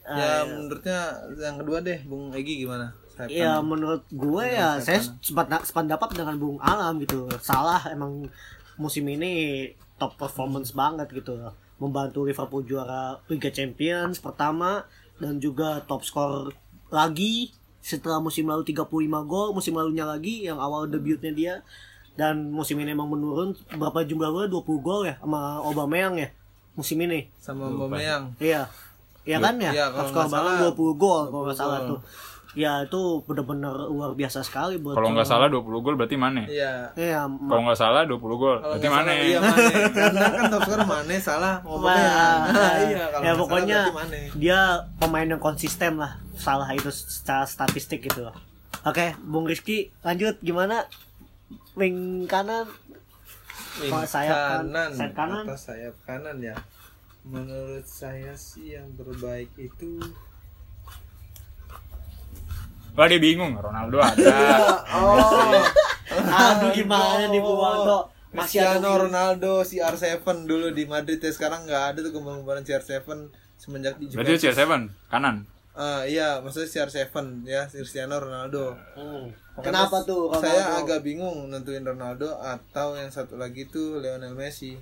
[0.03, 0.51] ah, ya iya.
[0.51, 0.99] menurutnya
[1.39, 2.91] yang kedua deh Bung Egi gimana?
[3.25, 3.63] Ya kanan.
[3.65, 7.31] menurut gue ya saya sependapat, sependapat dengan Bung Alam gitu.
[7.39, 8.27] Salah emang
[8.75, 11.35] musim ini top performance banget gitu.
[11.79, 14.87] Membantu Liverpool juara Liga Champions pertama
[15.19, 16.51] dan juga top skor
[16.91, 17.51] lagi
[17.85, 18.89] setelah musim lalu 35
[19.29, 21.55] gol, musim lalunya lagi yang awal debutnya dia
[22.15, 26.29] dan musim ini emang menurun berapa jumlah gol 20 gol ya sama Aubameyang ya
[26.75, 27.27] musim ini.
[27.39, 28.35] sama Aubameyang.
[28.39, 28.67] Iya.
[29.25, 29.71] Iya kan ya?
[29.73, 31.99] Iya, Top kalau skor nggak Ballon salah, 20 gol kalau nggak 20 salah tuh.
[32.55, 36.47] Ya itu benar-benar luar biasa sekali buat Kalau nggak salah 20 gol berarti Mane.
[36.47, 36.87] Iya.
[36.95, 39.13] Iya, Kalau nggak salah 20 gol berarti salah, Mane.
[39.21, 39.67] Iya Mane.
[39.91, 42.39] Karena kan top scorer Mane salah Aubameyang.
[42.47, 44.59] Nah, iya, kalau ya pokoknya salah dia
[44.95, 48.35] pemain yang konsisten lah salah itu secara statistik gitu loh.
[48.83, 50.87] Oke, Bung Rizky lanjut gimana?
[51.75, 52.71] Wing kanan
[53.77, 55.43] Wing sayap kan- kanan, sayap kanan.
[55.43, 56.55] atau sayap kanan ya.
[57.21, 59.99] Menurut saya sih yang terbaik itu
[62.95, 64.37] Wah dia bingung, Ronaldo ada.
[64.95, 65.63] oh
[66.15, 67.41] Aduh gimana nih?
[68.31, 73.31] Masih ada Cristiano Ronaldo CR7 dulu di Madrid ya sekarang nggak ada tuh kembang-kembangan CR7
[73.55, 74.43] semenjak di berarti Juventus.
[74.43, 74.71] CR7
[75.07, 75.35] kanan.
[75.75, 78.75] Ah iya, maksudnya CR7 ya Cristiano Ronaldo.
[78.95, 79.31] Hmm.
[79.59, 80.43] Kenapa tuh Ronaldo?
[80.43, 84.75] Saya agak bingung nentuin Ronaldo atau yang satu lagi tuh Lionel Messi.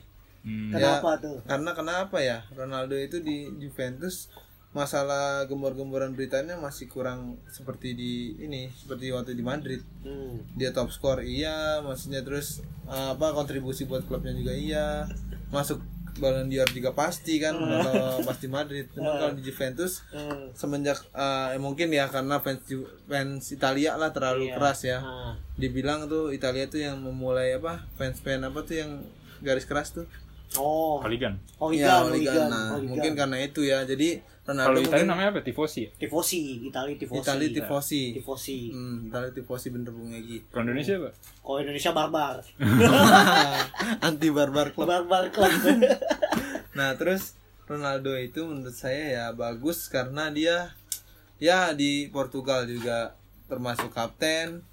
[0.43, 0.73] Hmm.
[0.73, 1.35] Kenapa Ya, tuh?
[1.45, 2.37] Karena kenapa ya?
[2.51, 4.27] Ronaldo itu di Juventus
[4.73, 9.81] masalah gembor-gemboran beritanya masih kurang seperti di ini, seperti waktu di Madrid.
[10.01, 10.41] Hmm.
[10.53, 15.05] Dia top skor iya, maksudnya terus uh, apa kontribusi buat klubnya juga iya.
[15.49, 15.77] Masuk
[16.13, 18.85] Ballon d'Or juga pasti kan kalau pas di Madrid.
[18.89, 20.53] Cuma kalau di Juventus Hmm.
[20.53, 22.61] semenjak uh, mungkin ya karena fans
[23.05, 24.53] fans Italia lah terlalu Iya.
[24.53, 24.99] keras ya.
[25.01, 25.33] Ah.
[25.53, 27.85] Dibilang tuh Italia tuh yang memulai apa?
[27.93, 29.01] Fans-fans apa tuh yang
[29.41, 30.05] garis keras tuh?
[30.53, 31.01] Oh.
[31.01, 31.33] Oh, Iya, Hooligan.
[32.13, 32.89] Hooligan, Nah, Hooligan.
[32.93, 33.81] mungkin karena itu ya.
[33.81, 35.39] Jadi Kalau Ronaldo Italia mungkin namanya apa?
[35.39, 35.79] Tifosi.
[35.87, 35.89] ya?
[35.95, 37.23] Tifosi, Italia tifosi.
[37.23, 38.01] Italia tifosi.
[38.11, 38.57] Tifosi.
[38.75, 40.43] Hmm, Italia tifosi bener Bung Egi.
[40.51, 41.09] Kalau Indonesia apa?
[41.15, 42.35] Kalau Indonesia barbar.
[44.11, 44.87] Anti barbar club.
[44.91, 45.51] barbar club.
[46.73, 47.37] Nah, terus
[47.69, 50.73] Ronaldo itu menurut saya ya bagus karena dia
[51.37, 53.13] ya di Portugal juga
[53.45, 54.65] termasuk kapten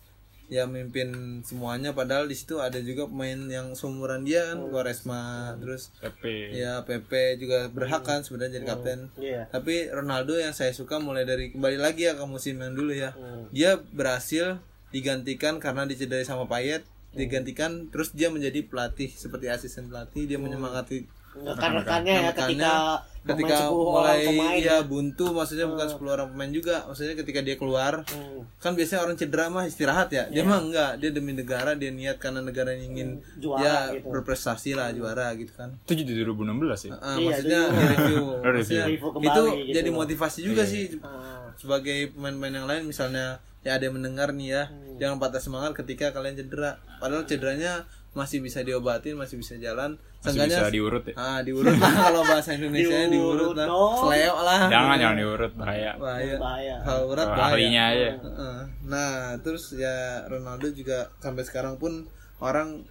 [0.50, 1.08] ya mimpin
[1.40, 5.22] semuanya padahal di situ ada juga pemain yang seumuran dia kan Quaresma
[5.56, 6.24] terus PP.
[6.52, 9.46] ya PP juga berhak kan sebenarnya jadi kapten Iya.
[9.46, 13.10] tapi Ronaldo yang saya suka mulai dari kembali lagi ya ke musim yang dulu ya
[13.12, 13.46] Hmm.
[13.48, 14.58] dia berhasil
[14.90, 16.82] digantikan karena dicederai sama Payet
[17.12, 23.68] digantikan terus dia menjadi pelatih seperti asisten pelatih dia menyemangati Rekan-rekannya ya ketika ketika pemain
[23.68, 24.58] 10 orang mulai pemain.
[24.58, 28.48] ya buntu maksudnya bukan 10 orang pemain juga maksudnya ketika dia keluar Hmm.
[28.56, 32.16] kan biasanya orang cedera mah istirahat ya dia mah enggak dia demi negara dia niat
[32.16, 34.08] karena negara ingin Juara ya gitu.
[34.08, 36.92] berprestasi lah juara gitu kan Itu jadi 2016 ya.
[36.94, 38.24] Ah, Iya, maksudnya di review.
[38.40, 40.70] Maksudnya kembali itu gitu jadi motivasi juga Iya.
[40.70, 41.52] sih Ah.
[41.54, 43.26] sebagai pemain-pemain yang lain misalnya
[43.60, 44.96] ya ada yang mendengar nih ya Hmm.
[44.96, 50.58] jangan patah semangat ketika kalian cedera padahal cederanya masih bisa diobatin masih bisa jalan Seenggaknya-
[50.58, 51.14] bisa diurut ya.
[51.16, 53.94] ah diurut lah kalau bahasa Indonesia Diurut diurut lah dong.
[53.98, 55.92] seleo lah Jangan jangan diurut bahaya.
[55.96, 56.76] bahaya Bahaya.
[56.80, 58.08] kalau urat bahaya ahlinya aja.
[58.18, 58.58] Heeh.
[58.84, 59.96] nah terus ya
[60.26, 62.04] Ronaldo juga sampai sekarang pun
[62.38, 62.84] orang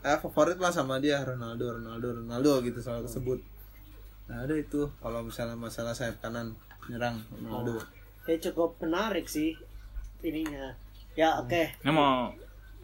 [0.00, 3.40] eh, favorit lah sama dia Ronaldo Ronaldo Ronaldo gitu selalu sebut
[4.24, 6.52] nah ada itu kalau misalnya masalah sayap kanan
[6.84, 7.80] nyerang Ronaldo
[8.24, 9.52] Ya cukup menarik sih
[10.18, 10.72] ininya.
[11.12, 12.32] Ya oke, Ini mau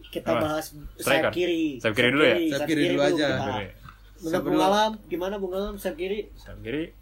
[0.06, 1.76] kita bahas sayap kiri.
[1.76, 2.36] Sayap kiri dulu ya?
[2.50, 3.28] Sayap kiri dulu aja.
[3.30, 3.52] kita.
[4.22, 6.28] Sebelum- Bung Alam, gimana Bung Alam sayap kiri?
[6.34, 6.92] Sayap kiri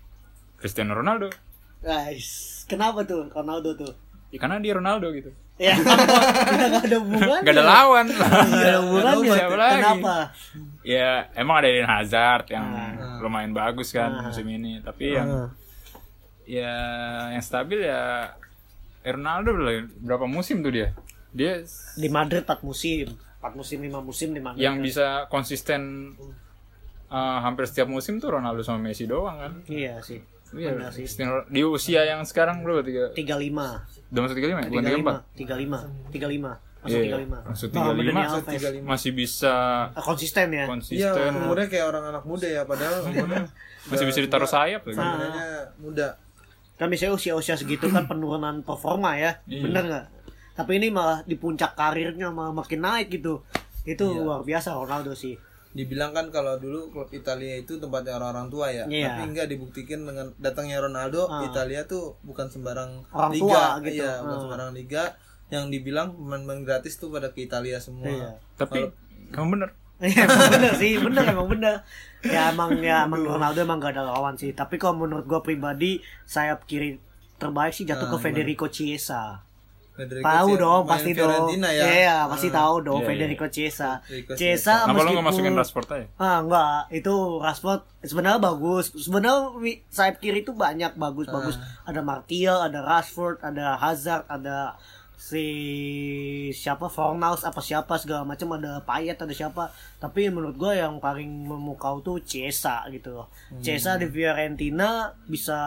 [0.57, 1.31] Cristiano Ronaldo.
[1.79, 2.27] Guys,
[2.65, 3.93] kenapa tuh Ronaldo tuh?
[4.29, 5.31] Ya, karena dia Ronaldo gitu.
[5.57, 5.75] Ya,
[6.69, 7.41] nggak ada hubungan.
[7.41, 8.07] Gak ada lawan.
[8.07, 9.31] Gak ada hubungannya.
[9.33, 9.75] Siapa lagi?
[9.77, 10.17] Kenapa?
[10.81, 13.19] ya emang ada Eden Hazard yang Ah.
[13.19, 14.79] lumayan bagus kan musim ini.
[14.79, 15.49] Tapi yang Ah.
[16.45, 16.73] ya
[17.31, 18.31] yang stabil ya
[19.05, 20.95] Ronaldo berapa- berapa musim tuh dia?
[21.29, 21.63] Dia
[21.95, 23.11] Di Madrid 4 musim.
[23.39, 24.61] 4 musim, 5 musim di Madrid.
[24.61, 26.15] yang bisa konsisten
[27.09, 29.53] uh, hampir setiap musim tuh Ronaldo sama Messi doang kan.
[29.65, 30.21] Iya sih.
[30.49, 31.05] Iya, Benar sih.
[31.47, 34.69] Di usia yang sekarang berapa tiga 35 udah masuk tiga lima ya?
[34.71, 35.17] Bukan tiga empat?
[35.37, 37.99] 35 35 35 masuk Iya, 35 masuk Nah, 35.
[37.99, 38.65] Dani Masuk Alves.
[38.87, 39.55] masih bisa
[39.93, 40.57] Ah, konsisten ya?
[40.57, 43.05] Iya, konsisten umurnya kayak orang anak muda ya, padahal.
[43.05, 43.45] Umurnya.
[43.89, 44.97] Masih bisa ditaruh sayap lagi.
[44.97, 46.09] Sebenarnya muda.
[46.79, 49.37] kan biasanya usia-usia segitu kan penurunan performa ya.
[49.45, 49.67] Iya.
[49.67, 50.07] bener nggak?
[50.55, 53.43] Tapi ini malah di puncak karirnya malah makin naik gitu.
[53.83, 54.23] Itu Iya.
[54.23, 55.37] luar biasa Ronaldo sih
[55.79, 59.15] Dibilang kan kalau dulu klub Italia itu tempatnya orang-orang tua ya, Iya.
[59.15, 61.47] tapi enggak dibuktikan dengan datangnya Ronaldo, Ah.
[61.47, 64.03] Italia tuh bukan sembarang Orang liga, tua gitu.
[64.03, 64.43] iya, bukan Ah.
[64.43, 65.05] sembarang liga
[65.49, 68.05] yang dibilang pemain-pemain gratis tuh pada ke Italia semua.
[68.05, 68.31] Iya.
[68.55, 68.91] tapi
[69.31, 69.71] kamu bener
[70.05, 71.75] Iya emang bener sih, bener emang bener.
[72.21, 74.51] Ya emang ya emang Ronaldo emang gak ada lawan sih.
[74.53, 76.99] Tapi kalau menurut gua pribadi sayap kiri
[77.35, 79.43] terbaik sih jatuh Ah, ke Federico Chiesa.
[79.99, 81.19] Federico Tahu Chiesa, dong, pemain pasti dong.
[81.19, 81.85] Fiorentina ya.
[81.85, 82.55] Iya, pasti Ah.
[82.55, 83.11] tahu dong Iya, iya.
[83.11, 83.91] Federico Chiesa.
[84.01, 88.85] Federico Chiesa kenapa lo nggak masukin Rashford aja Ah enggak, itu Rashford sebenarnya bagus.
[88.95, 89.37] Sebenarnya
[89.89, 91.59] sayap kiri itu banyak bagus bagus.
[91.59, 91.91] Ah.
[91.91, 94.79] Ada Martial, ada Rashford, ada Hazard, ada
[95.19, 95.43] si
[96.53, 99.67] siapa Fornals apa siapa segala macam ada Payet ada siapa.
[99.99, 103.27] Tapi menurut gue yang paling memukau tuh Chiesa gitu loh.
[103.51, 103.59] Hmm.
[103.59, 105.59] Chiesa di Fiorentina bisa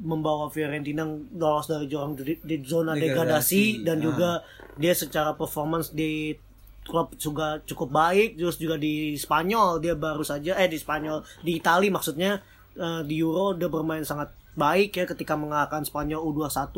[0.00, 1.04] membawa Fiorentina
[1.36, 3.04] lolos dari jurang di, di zona Degradasi.
[3.04, 4.02] degradasi dan Ah.
[4.02, 4.30] juga
[4.74, 6.32] dia secara performance di
[6.80, 11.60] klub juga cukup baik terus juga di Spanyol dia baru saja eh di Spanyol di
[11.60, 12.40] Itali maksudnya
[12.74, 16.72] eh, di Euro dia bermain sangat baik ya ketika mengalahkan Spanyol U21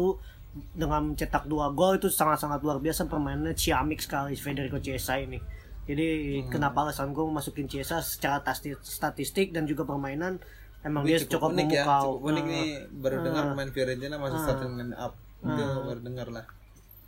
[0.77, 5.41] dengan mencetak dua gol itu sangat-sangat luar biasa permainannya ciamik sekali Federico Chiesa ini
[5.83, 6.07] jadi
[6.47, 8.39] kenapa alasan gue masukin Chiesa secara
[8.83, 10.39] statistik dan juga permainan
[10.83, 13.49] emang Ini dia cukup, unik ya, cukup unik Nah, nih baru dengar Ah.
[13.51, 14.45] pemain Fiorentina masuk Ah.
[14.45, 15.13] starting line up.
[15.39, 16.45] Itu baru dengar lah.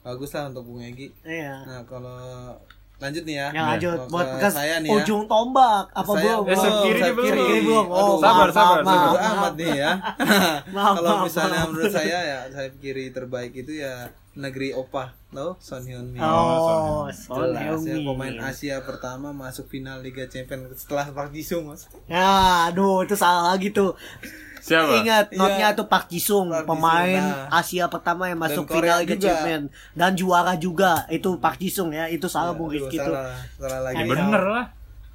[0.00, 1.08] Bagus lah untuk Bung Egi.
[1.24, 2.18] iya Nah, kalau
[2.97, 3.49] lanjut nih ya.
[3.51, 4.97] yang lanjut buat ke bekas saya nih ya.
[4.99, 7.26] ujung tombak apa Saya belum Eh, sayap kiri sayap belum.
[7.26, 7.42] kiri.
[7.42, 7.86] Kiri belum.
[7.86, 9.12] Oh, Aduh, sabar, maaf, sabar, maaf, sabar.
[9.12, 9.34] Maaf.
[9.34, 9.92] amat nih ya.
[10.97, 11.68] Kalau misalnya maaf.
[11.68, 13.95] menurut saya ya sayap kiri terbaik itu ya
[14.34, 16.18] negeri Opa, tahu Son Heung-min.
[16.18, 18.03] Oh, Son Jelas ya, Heung-min.
[18.05, 21.86] pemain Asia pertama masuk final Liga Champions setelah Park Ji-sung, Mas.
[22.05, 22.26] Ya,
[22.66, 23.95] aduh itu salah lagi tuh.
[24.64, 25.36] Siapa Ingat, Iya.
[25.36, 27.52] notnya tuh Park Ji-sung, Park Ji-sung, pemain nah.
[27.54, 29.16] Asia pertama yang masuk Korea final Liga.
[29.20, 31.04] Champions dan juara juga.
[31.08, 33.12] Itu Park Ji-sung ya, itu salah Bung Aduh, Rizky tuh.
[33.12, 34.00] salah, salah lagi.
[34.00, 34.08] Ayo.
[34.10, 34.66] bener lah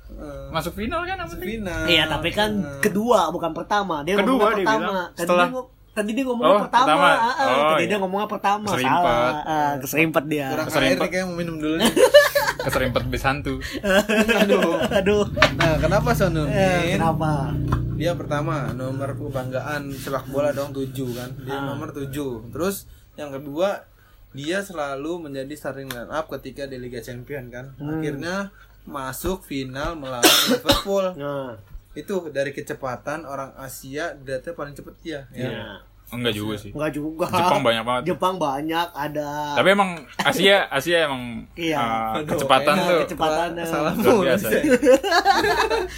[0.10, 1.86] Eh, masuk final kan yang penting final.
[1.86, 4.02] Iya, tapi kan Eh, kedua bukan pertama.
[4.02, 4.82] Dia Kedua dia pertama.
[4.82, 5.08] bilang.
[5.08, 6.86] Tadi Setelah- dia, tadi dia ngomongnya Oh, pertama.
[6.88, 7.10] pertama.
[7.12, 7.86] Ah, ah, Oh, tadi iya.
[7.86, 8.66] dia ngomongnya pertama.
[8.68, 9.06] Keserimpet.
[9.06, 9.34] Salah.
[9.46, 10.48] Ah, keserimpet dia.
[10.50, 10.98] kurang Keserimpet.
[11.00, 11.92] air kayak mau minum dulu nih.
[12.66, 13.54] keserimpet bis hantu
[14.42, 14.82] Aduh.
[14.92, 15.24] Aduh.
[15.56, 17.54] Nah, kenapa Son Eh, kenapa?
[18.00, 21.30] Dia pertama nomor kebanggaan sepak bola dong 7 kan.
[21.44, 21.68] Dia Ah.
[21.68, 22.48] nomor 7.
[22.48, 22.88] Terus
[23.20, 23.84] yang kedua
[24.32, 27.76] dia selalu menjadi starting line up ketika di Liga Champion kan.
[27.76, 28.00] Hmm.
[28.00, 28.56] Akhirnya
[28.88, 31.06] masuk final melawan Liverpool.
[31.20, 31.60] Nah,
[31.92, 35.20] Itu dari kecepatan orang Asia data paling cepet dia.
[35.36, 35.50] Ya.
[35.52, 35.66] ya.
[36.10, 37.26] Enggak juga sih Enggak juga.
[37.30, 41.78] Jepang banyak banget Jepang banyak ada tapi emang Asia Asia emang Iya.
[41.78, 43.66] uh, Aduh, kecepatan tuh kecepatannya.
[43.66, 44.48] salah biasa.
[44.50, 44.64] sih.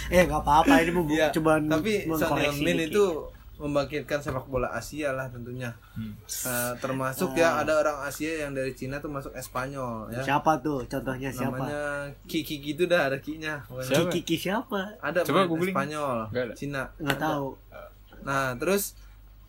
[0.14, 2.38] eh nggak apa-apa ini mau Iya, coba tapi Son
[2.78, 3.04] itu
[3.62, 5.70] membangkitkan sepak bola Asia lah tentunya.
[5.94, 6.18] Hmm.
[6.26, 10.18] Eh, termasuk ya ada orang Asia yang dari Cina tuh masuk Espanyol ya.
[10.18, 13.62] siapa tuh contohnya siapa Namanya Kiki gitu dah ada kinya.
[13.78, 14.10] Siapa?
[14.10, 15.46] Kiki siapa Ada Coba.
[15.46, 16.26] Spanyol.
[16.58, 16.90] Cina.
[16.98, 17.54] nggak tahu
[18.22, 18.98] Nah, terus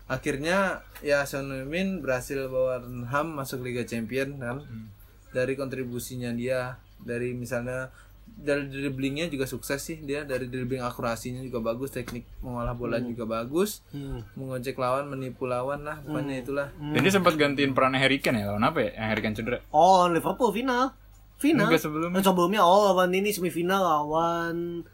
[0.08, 4.64] akhirnya ya Son Heung-min berhasil bawa Tottenham masuk Liga Champion kan.
[4.64, 4.88] Hmm.
[5.34, 7.90] Dari kontribusinya dia dari misalnya
[8.24, 13.28] dari dribblingnya juga sukses sih dia dari dribbling akurasinya juga bagus teknik mengolah bola juga
[13.28, 13.86] bagus.
[13.94, 14.26] Hmm.
[14.34, 16.68] mengojek lawan menipu lawan lah pokoknya itulah.
[16.74, 18.92] Dan dia sempat gantiin peran Harry Kane ya lawan apa ya?
[18.98, 19.58] Yang Harry Kane cedera.
[19.74, 20.94] Oh Liverpool final.
[21.42, 21.68] Final.
[21.68, 22.18] Enggak, sebelumnya.
[22.22, 24.86] Eh, sebelumnya oh lawan ini semifinal lawan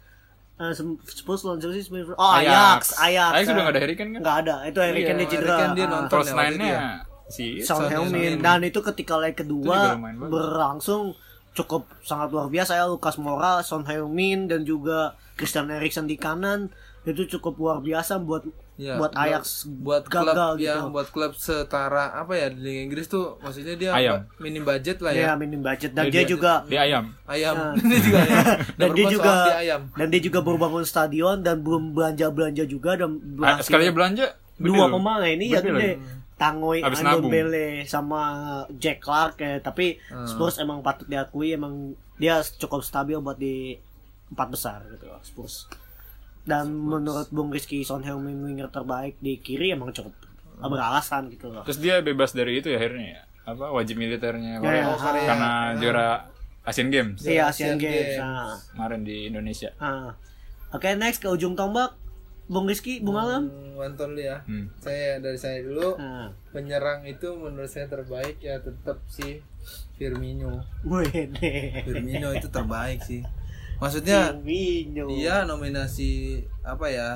[0.60, 2.94] eh, sem- Spurs lawan Chelsea semifinal oh Ajax.
[2.96, 4.20] Ajax Ajax udah nggak ada Harry Kane kan?
[4.20, 4.56] Nggak ada.
[4.66, 5.90] Itu Harry Iya, Kane dia Harry cedera Kane dia Ah.
[5.90, 6.12] nonton.
[6.12, 6.90] Cross ya, waktu itu line-nya ya.
[7.28, 8.34] si Son Heung-min.
[8.40, 9.78] Dan itu ketika leg kedua
[10.30, 11.16] berlangsung
[11.52, 16.70] cukup sangat luar biasa ya Lukas Moura, Son Heung-min dan juga Christian Eriksen di kanan.
[17.02, 18.44] Itu cukup luar biasa buat
[18.80, 20.88] Ya, buat Ajax buat klub gagal ya gitu.
[20.90, 24.24] buat klub setara apa ya di Liga Inggris tuh maksudnya dia Ayam.
[24.24, 27.56] apa, minim budget lah Ya, ya, minim budget dan Dia- dia, juga dia ayam ayam
[27.60, 27.76] Ya.
[27.76, 31.38] dia juga ayam dan dia Berbuat juga dia ayam dan dia juga baru bangun stadion
[31.40, 33.20] dan belum belanja belanja juga dan Ah,
[33.60, 34.26] berhasil sekalinya belanja
[34.56, 36.00] dua pemain ini ya Gede.
[36.34, 36.80] Tangoy.
[36.80, 38.22] Andombele sama
[38.74, 40.24] Jack Clark ya tapi Hmm.
[40.24, 43.76] Spurs emang patut diakui emang dia cukup stabil buat di
[44.30, 45.68] empat besar gitu Spurs
[46.50, 50.18] dan menurut Bung Rizky Son Heung-min winger terbaik di kiri emang cukup
[50.60, 54.82] beralasan gitu loh terus dia bebas dari itu ya akhirnya ya apa wajib militernya Korea
[54.84, 55.24] Ya, Korea.
[55.24, 56.08] karena juara
[56.62, 58.20] Asian Games iya Asian Asian Games Games.
[58.20, 58.58] nah.
[58.74, 60.12] kemarin di Indonesia Ah.
[60.70, 61.94] Oke next ke ujung tombak
[62.46, 63.46] Bung Rizky, Bung Alam.
[63.46, 64.42] Hmm, Mantan dulu ya.
[64.42, 64.74] Hmm.
[64.76, 65.94] Saya dari saya dulu.
[65.96, 69.38] Nah, Penyerang itu menurut saya terbaik ya tetap si
[69.96, 70.58] Firmino.
[70.82, 71.86] Wede.
[71.86, 73.22] Firmino itu terbaik sih.
[73.80, 75.08] Maksudnya Firmino.
[75.10, 77.10] dia nominasi apa ya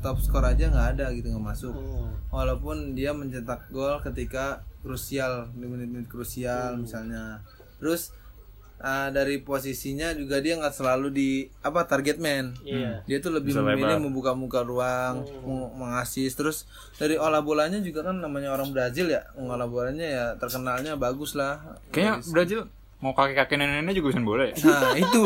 [0.00, 1.72] top skor aja nggak ada gitu nggak masuk.
[1.72, 2.12] Hmm.
[2.28, 7.40] Walaupun dia mencetak gol ketika krusial di menit-menit krusial misalnya.
[7.76, 8.12] Terus
[8.76, 12.52] ah, dari posisinya juga dia nggak selalu di apa target man.
[12.60, 13.00] Iya.
[13.04, 14.04] Dia tuh lebih Bisa memilih lebar.
[14.04, 16.36] membuka-muka ruang, meng- mengasis.
[16.36, 21.32] Terus dari olah bolanya juga kan namanya orang Brazil ya, olah bolanya ya terkenalnya bagus
[21.32, 21.80] lah.
[21.88, 22.60] Kayaknya Brazil
[22.98, 24.54] mau kakek-kakek nenek-nenek juga bisa bola ya.
[24.64, 25.24] Nah itu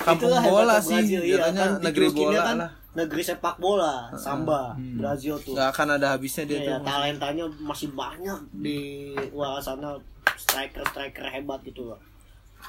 [0.00, 1.54] kampung Itulah bola sih, Brazil, iya, kan
[1.84, 2.70] negeri bola kan lah.
[2.90, 5.54] Negeri sepak bola, samba, Brazil tuh.
[5.54, 6.90] Gak akan ada habisnya dia Iya, tuh.
[6.90, 9.94] talentanya masih banyak di luar sana
[10.34, 12.00] striker-striker hebat gitu loh.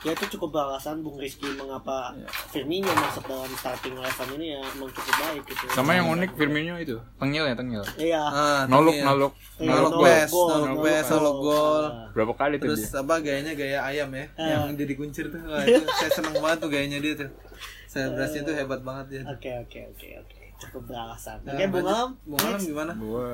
[0.02, 2.10] Ya itu cukup beralasan Bung Rizky mengapa
[2.50, 5.64] Firmino masuk dalam starting eleven ini ya emang cukup baik gitu.
[5.70, 7.84] Sama yang unik Firmino itu, tengil ya tengil.
[7.96, 8.22] Iya.
[8.24, 9.06] Ah, Nolok, ya.
[9.06, 11.16] nolok, Iya, nolok nolok best, gol, nolok nolok best, gol.
[11.16, 11.84] nolok gol.
[11.86, 12.10] Ah.
[12.12, 12.98] Berapa kali tuh Terus dia?
[12.98, 14.48] apa gayanya gaya ayam ya, Ah.
[14.50, 15.42] yang jadi kuncir tuh.
[15.46, 17.30] Wah, itu saya seneng banget tuh gayanya dia tuh.
[17.86, 19.22] Selebrasinya tuh hebat banget dia.
[19.22, 19.38] tuh.
[19.38, 20.38] Oke oke oke oke.
[20.62, 21.38] Cukup beralasan.
[21.42, 21.86] Nah, Oke, Bung.
[21.86, 22.10] Alam.
[22.22, 22.92] Bung Alam gimana?
[22.98, 23.26] Gua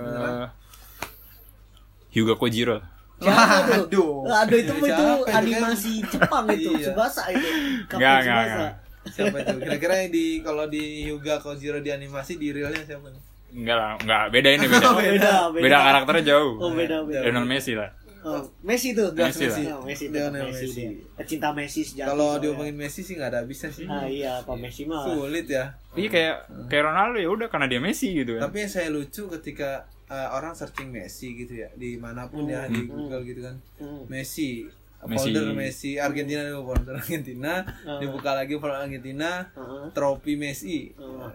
[2.09, 2.79] Hyuga Kojiro.
[3.17, 3.83] Siapa tuh?
[3.83, 4.13] Aduh.
[4.27, 5.33] Aduh itu itu kan?
[5.35, 6.85] animasi Jepang itu, Iya.
[6.85, 7.47] Tsubasa itu.
[7.85, 8.53] Kapten Enggak, enggak, Tsubasa.
[8.53, 8.73] enggak.
[9.07, 9.55] Siapa itu?
[9.59, 13.21] Kira-kira yang di kalau di Hyuga Kojiro di animasi di realnya siapa nih?
[13.47, 14.85] Enggak lah, enggak beda ini beda.
[14.87, 15.63] Oh, beda, beda.
[15.63, 16.53] Beda karakternya jauh.
[16.59, 17.19] Oh, beda, beda.
[17.23, 17.89] Lionel Messi lah.
[18.19, 19.07] Oh, Messi tuh.
[19.15, 19.79] Messi lah.
[19.79, 20.65] Oh, Messi, Lionel Messi.
[20.67, 20.81] Messi.
[20.83, 20.91] dia.
[21.15, 22.05] Pecinta Messi sejati.
[22.05, 23.87] Kalau diomongin Messi sih nggak ada habisnya sih.
[23.87, 24.99] Ah iya, Pak Messi mah.
[25.01, 25.71] Sulit ya.
[25.95, 26.35] Iya kayak
[26.67, 28.51] kayak Ronaldo ya udah karena dia Messi gitu kan.
[28.51, 32.65] Tapi yang saya lucu ketika uh, orang searching Messi gitu ya di mana pun ya
[32.65, 34.03] di Google gitu kan Hmm.
[34.07, 34.65] Messi
[34.99, 35.29] Messi.
[35.29, 37.61] folder Messi Argentina dulu folder Argentina
[37.95, 39.85] dibuka lagi folder Argentina Heeh.
[39.91, 40.89] trofi Messi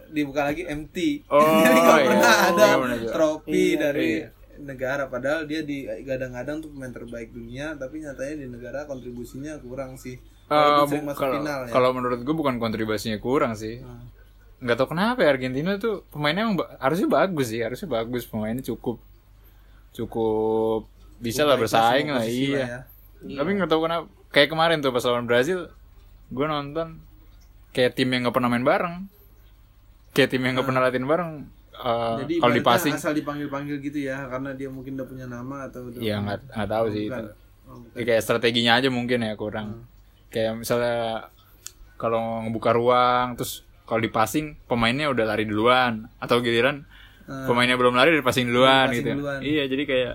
[0.08, 2.06] dibuka lagi empty Oh, jadi nggak iya.
[2.06, 3.10] pernah ada Nggak pernah ada.
[3.12, 4.28] trofi Iya, dari iya.
[4.58, 9.94] negara padahal dia di gadang-gadang tuh pemain terbaik dunia tapi nyatanya di negara kontribusinya kurang
[9.96, 13.80] sih Eh, bu- sering masuk kalau final ya kalau menurut gue bukan kontribusinya kurang sih.
[14.62, 18.62] Nggak tahu kenapa ya Argentina tuh pemainnya emang ba- harusnya bagus sih, harusnya bagus pemainnya
[18.62, 19.02] cukup
[19.92, 20.88] cukup
[21.18, 22.86] bisa lah bersaing lah iya.
[23.22, 23.36] ya.
[23.38, 25.68] Tapi nggak tahu kenapa kayak kemarin tuh pas lawan Brazil
[26.32, 26.96] gue nonton
[27.70, 28.96] kayak tim yang nggak pernah main bareng
[30.12, 31.30] kayak tim yang nggak pernah latihan bareng
[31.76, 35.26] eh, jadi kalau di ibaratnya passing asal dipanggil-panggil gitu ya karena dia mungkin udah punya
[35.28, 37.20] nama atau udah ya nggak nggak tahu sih Bukan.
[37.20, 37.32] itu
[37.62, 37.94] Oh, bukan.
[37.94, 39.86] Ya, kayak strateginya aja mungkin ya kurang
[40.28, 41.30] kayak misalnya
[41.94, 46.88] kalau ngebuka ruang terus kalau di passing pemainnya udah lari duluan atau giliran
[47.28, 49.14] pemainnya belum lari udah passing duluan passing gitu ya.
[49.14, 49.38] duluan.
[49.42, 50.14] iya jadi kayak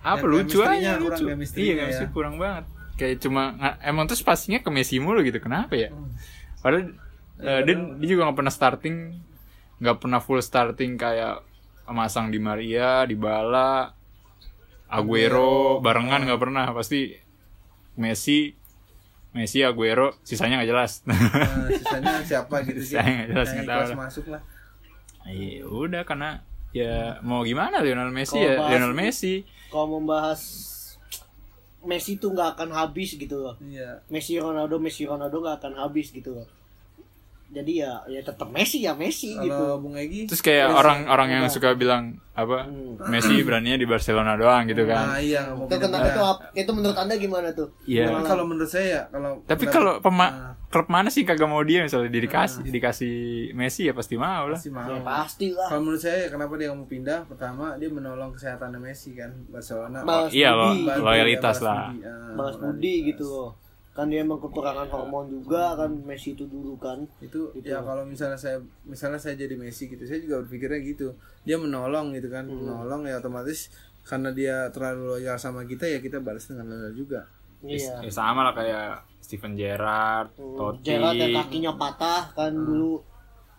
[0.00, 1.22] apa Ya, lucu aja kurang, lucu
[1.56, 1.78] iya ya.
[1.80, 6.10] chemistry kurang banget kayak cuma emang terus passingnya ke Messi mulu gitu kenapa ya Hmm.
[6.58, 6.90] padahal
[7.38, 8.96] eh, dia, dia juga nggak pernah starting
[9.78, 11.38] nggak pernah full starting kayak
[11.86, 13.94] masang di Maria di Bala
[14.88, 17.12] Aguero barengan nggak pernah pasti
[17.94, 18.50] Messi
[19.30, 20.92] Messi Aguero sisanya nggak jelas.
[21.04, 21.14] Nah,
[21.74, 22.94] sisanya siapa gitu sih?
[22.94, 24.42] Sisanya nggak jelas, Yang nggak tahu masuk lah.
[25.24, 26.30] Iya udah karena
[26.70, 28.56] ya mau gimana Lionel Messi Kalau ya?
[28.56, 29.34] bahas- Lionel Messi.
[29.68, 30.40] Kalau membahas
[31.80, 33.54] Messi tuh nggak akan habis gitu loh.
[33.62, 34.02] iya.
[34.08, 36.46] Messi Ronaldo Messi Ronaldo nggak akan habis gitu loh.
[37.48, 39.48] Jadi ya ya tetap Messi ya Messi gitu.
[39.48, 43.00] kalau Bung Egi terus kayak orang-orang yang suka bilang apa Hmm.
[43.08, 46.20] Messi beraninya di Barcelona doang gitu nah kan iya nggak mau Itu kenapa itu
[46.60, 47.72] itu menurut anda gimana tuh?
[47.82, 48.20] Iya.
[48.20, 51.62] Kalau menurut saya ya kalau tapi pendapat- kalau pema Nah, klub mana sih kagak mau
[51.62, 53.16] dia misalnya dikasih dikasih
[53.54, 55.66] Messi ya pasti mau lah pasti mau Ya pasti lah.
[55.66, 60.30] kalau menurut saya kenapa dia mau pindah pertama dia menolong kesehatan Messi kan Barcelona Balas
[60.30, 60.84] iya lo budi.
[60.84, 62.04] Bantu loyalitas lah budi.
[62.04, 63.50] Ah, Balas budi gitu loh.
[63.98, 67.02] Kan dia emang kekurangan hormon juga kan Messi itu dulu kan.
[67.18, 71.58] itu ya kalau misalnya saya misalnya saya jadi Messi gitu saya juga berpikirnya gitu dia
[71.58, 72.62] menolong gitu kan Hmm.
[72.62, 73.74] menolong ya otomatis
[74.06, 77.26] karena dia terlalu loyal sama kita ya kita balas dengan loyal juga
[77.58, 78.06] Iya.
[78.06, 83.02] ya sama lah kayak Steven Gerrard Totti Gerard yang kakinya patah kan dulu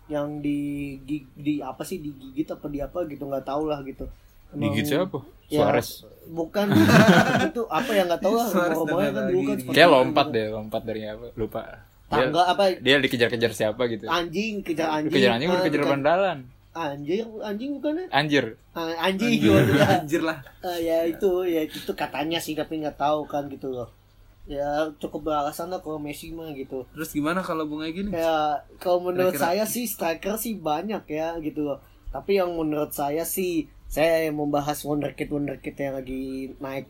[0.08, 0.58] yang di,
[1.04, 4.08] gi- di apa sih digigit apa di apa gitu nggak tahu lah gitu.
[4.50, 5.18] Emang- digigit siapa?
[5.46, 5.88] Ya, Suarez.
[6.28, 6.66] bukan.
[7.50, 10.26] Itu apa yang nggak tahu lah Suarez rumah-rumahnya dan kan dulu kan di- itu, lompat
[10.26, 10.34] gitu.
[10.34, 11.26] deh lompat dari apa?
[11.34, 11.62] Lupa.
[12.10, 12.62] Dia, tangga apa?
[12.74, 14.04] dia dikejar-kejar siapa gitu?
[14.04, 15.10] Anjing kejar anjing.
[15.10, 15.92] kejar anjing udah Ah, kejar bukan.
[15.96, 16.38] bandalan
[16.70, 18.44] anjing anjing bukan ya anjir.
[18.72, 19.38] Ah, anjing.
[19.40, 20.38] Gimana anjir lah.
[20.60, 23.90] Ah, ya itu ya itu katanya sih tapi nggak tahu kan gitu loh.
[24.44, 26.82] Ya cukup beralasan lah kalau Messi mah gitu.
[26.90, 29.46] Terus gimana kalau Bung Egi nih ya kalau menurut Kira-kira.
[29.54, 31.78] saya sih striker sih banyak ya gitu loh.
[32.08, 36.86] Tapi yang menurut saya sih saya yang membahas wonderkid wonderkid yang lagi naik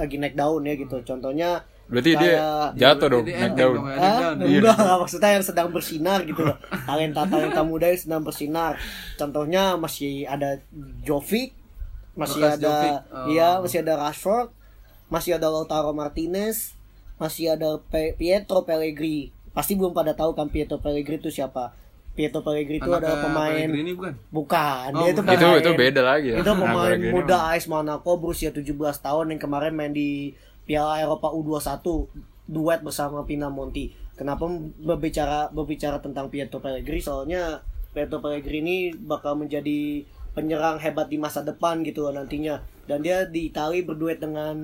[0.00, 3.76] lagi naik daun ya gitu contohnya Berarti dia jatuh dong, naik daun.
[3.84, 4.00] ya.
[4.40, 6.56] Enggak, maksudnya yang sedang bersinar gitu loh.
[6.88, 8.80] Talenta-talenta muda yang sedang bersinar.
[9.20, 10.64] Contohnya masih ada
[11.04, 11.52] Jovic,
[12.16, 13.26] masih Bekas ada Jovic, oh.
[13.28, 14.48] iya, masih ada Rashford,
[15.12, 16.72] masih ada Lautaro Martinez,
[17.20, 19.28] masih ada Pe- Pietro Pellegrini.
[19.52, 21.76] Pasti belum pada tahu kan Pietro Pellegrini itu siapa.
[22.14, 24.12] Pietro Pellegrini itu adalah pemain Pellegrini bukan?
[24.30, 25.34] bukan, Oh, dia itu bukan.
[25.34, 26.36] Itu pemain itu beda lagi ya.
[26.38, 27.36] itu Nah, pemain Pellegrini muda.
[27.50, 28.70] AS Monaco berusia 17
[29.02, 30.30] tahun yang kemarin main di
[30.62, 31.82] Piala Eropa U21
[32.46, 33.90] duet bersama Pinamonti.
[34.14, 34.46] Kenapa
[34.78, 37.02] berbicara berbicara tentang Pietro Pellegrini?
[37.02, 37.58] Soalnya
[37.90, 42.62] Pietro Pellegrini bakal menjadi penyerang hebat di masa depan gitu loh nantinya.
[42.86, 44.54] Dan dia di Itali berduet dengan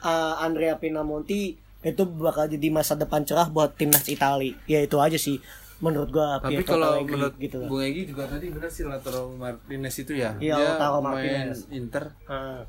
[0.00, 4.52] uh, Andrea Pinamonti itu bakal jadi masa depan cerah buat timnas Itali.
[4.68, 5.40] Ya itu aja sih
[5.80, 7.68] menurut gua Tapi Pietro kalau Pellegrini menurut gitu loh.
[7.72, 10.30] Bung Egi juga tadi benar sih Lautaro Martinez itu ya.
[10.36, 11.58] Iya, dia Lautaro Martinez.
[11.72, 12.04] Inter.
[12.28, 12.62] Ah.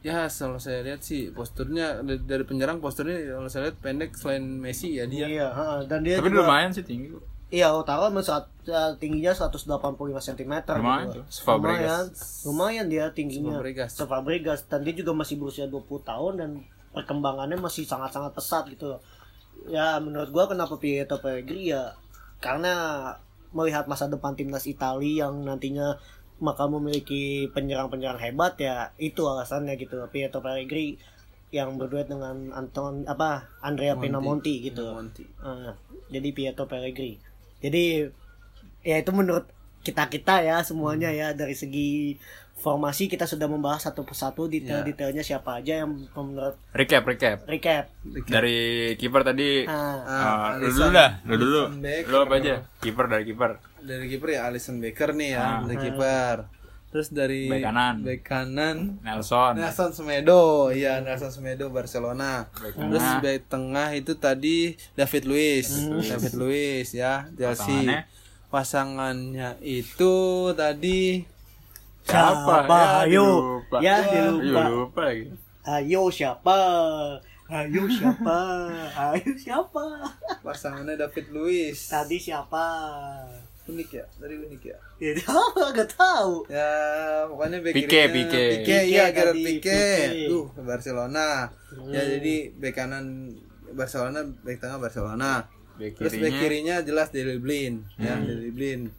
[0.00, 4.44] Ya, kalau saya lihat sih posturnya dari, dari penyerang posturnya kalau saya lihat pendek selain
[4.44, 5.28] Messi ya dia.
[5.28, 7.12] Iya, ha, dan dia Tapi juga lumayan sih tinggi.
[7.50, 9.68] Iya, Lautaro saat eh, tingginya 185
[10.00, 11.20] cm Lumayan gitu.
[11.20, 12.06] tuh, Fabregas.
[12.06, 12.06] Lumayan,
[12.46, 13.58] lumayan dia tingginya.
[13.58, 13.90] Fabregas.
[13.98, 14.60] Fabregas.
[14.70, 16.50] Dan dia juga masih berusia 20 tahun dan
[16.94, 19.00] perkembangannya masih sangat-sangat pesat gitu loh.
[19.68, 21.92] Ya, menurut gua kenapa Pietro Pellegrini ya
[22.40, 22.74] karena
[23.52, 26.00] melihat masa depan timnas Italia yang nantinya
[26.40, 30.96] bakal memiliki penyerang-penyerang hebat ya itu alasannya gitu Pietro Pellegrini
[31.52, 35.26] yang berduet dengan Anton apa Andrea Pinamonti gitu Monti.
[35.42, 35.76] Ah,
[36.08, 37.20] jadi Pietro Pellegrini.
[37.60, 38.08] Jadi
[38.80, 39.44] ya itu menurut
[39.84, 42.16] kita kita ya semuanya ya dari segi
[42.60, 47.38] formasi kita sudah membahas satu persatu detail-detailnya siapa aja yang menurut Recap, recap.
[47.44, 47.88] recap.
[48.04, 48.60] Dari
[48.94, 51.62] kiper tadi Ah, ah, lu dulu dah, lu dulu.
[51.80, 52.60] Lu apa aja?
[52.78, 53.50] Kiper dari kiper.
[53.80, 55.58] Dari kiper ya Alisson Becker nih ya, Ah.
[55.64, 56.36] dari kiper.
[56.90, 58.02] Terus dari Bek kanan.
[58.02, 59.54] bek kanan Nelson.
[59.54, 62.50] Nelson Semedo, iya Nelson Semedo Barcelona.
[62.52, 67.86] Bek Terus bek tengah itu tadi David Luiz, David Luiz ya Chelsea.
[67.86, 68.00] Pasangannya?
[68.50, 70.14] Pasangannya itu
[70.52, 71.22] tadi
[72.10, 72.54] Siapa?
[72.64, 73.26] Ya, Ayo.
[73.30, 73.76] dilupa.
[73.78, 74.62] Ya, Ayo, dilupa.
[74.68, 75.24] lupa lagi.
[75.62, 76.56] ayo siapa?
[77.46, 78.38] Ayo siapa?
[78.96, 79.84] Ayo siapa?
[80.40, 81.86] pasangannya David Luiz.
[81.86, 82.64] Tadi siapa?
[83.62, 84.78] unik ya, dari unik ya.
[84.98, 85.70] Ya apa?
[85.72, 86.42] Gak tahu.
[86.48, 86.70] Ya
[87.24, 88.44] pokoknya bek Pique, kirinya- Pique.
[88.58, 89.82] Pique, iya Gerard Pique.
[90.26, 91.46] Tuh Barcelona.
[91.86, 93.30] Ya jadi bek kanan
[93.70, 95.46] Barcelona, bek tengah Barcelona.
[95.78, 98.90] Bek Terus bek kirinya jelas Deli Blin, ya Deli Blin.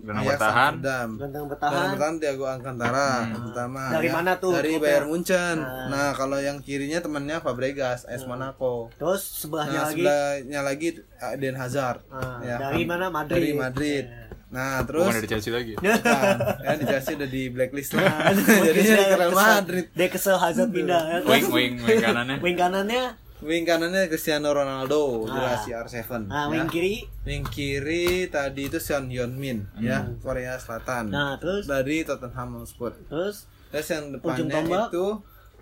[0.00, 0.72] Gelandang Ajax bertahan.
[0.74, 1.88] Gelandang Gelandang bertahan.
[1.90, 3.08] bertahan Thiago Alcantara
[3.42, 3.82] pertama.
[3.90, 4.12] Dari ya.
[4.12, 4.72] mana tuh Dari?
[4.76, 5.56] Bayern Munchen.
[5.58, 5.86] Ah.
[5.86, 8.88] Nah, kalau yang kirinya temannya Fabregas, AS Monaco.
[8.94, 9.94] Terus sebelahnya Nah, lagi.
[9.96, 10.88] sebelahnya lagi
[11.30, 12.00] Eden Hazard.
[12.08, 13.06] Ah, Ya, dari mana?
[13.08, 13.36] Madrid.
[13.36, 14.04] Dari Madrid.
[14.50, 15.74] Nah, terus Bukan dari Chelsea lagi.
[15.78, 16.36] Bukan.
[16.58, 18.02] ya di Chelsea udah di blacklist lah.
[18.02, 19.84] Nah, Jadi dia ke Real Madrid.
[19.92, 21.22] Dia kesel Hazard pindah.
[21.22, 22.36] Wing, wing, wing kanannya.
[22.40, 23.04] Wing kanannya,
[23.40, 25.84] Wing kanannya Cristiano Ronaldo, jelas Ah.
[25.86, 26.22] CR7.
[26.22, 26.52] nah, ya.
[26.52, 27.08] wing kiri.
[27.22, 31.08] Wing kiri tadi itu Son Heung Min, ya, Korea Selatan.
[31.08, 32.92] Nah, terus Dari Tottenham Hotspur.
[33.06, 34.88] terus Terus yang Ujung depannya tombak.
[34.90, 35.06] itu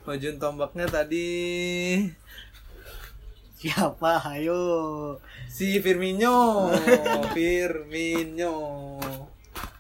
[0.02, 1.28] ujung tombaknya tadi
[3.60, 4.26] siapa?
[4.28, 4.58] Ayo.
[5.46, 6.70] si Firmino.
[7.34, 8.54] Firmino.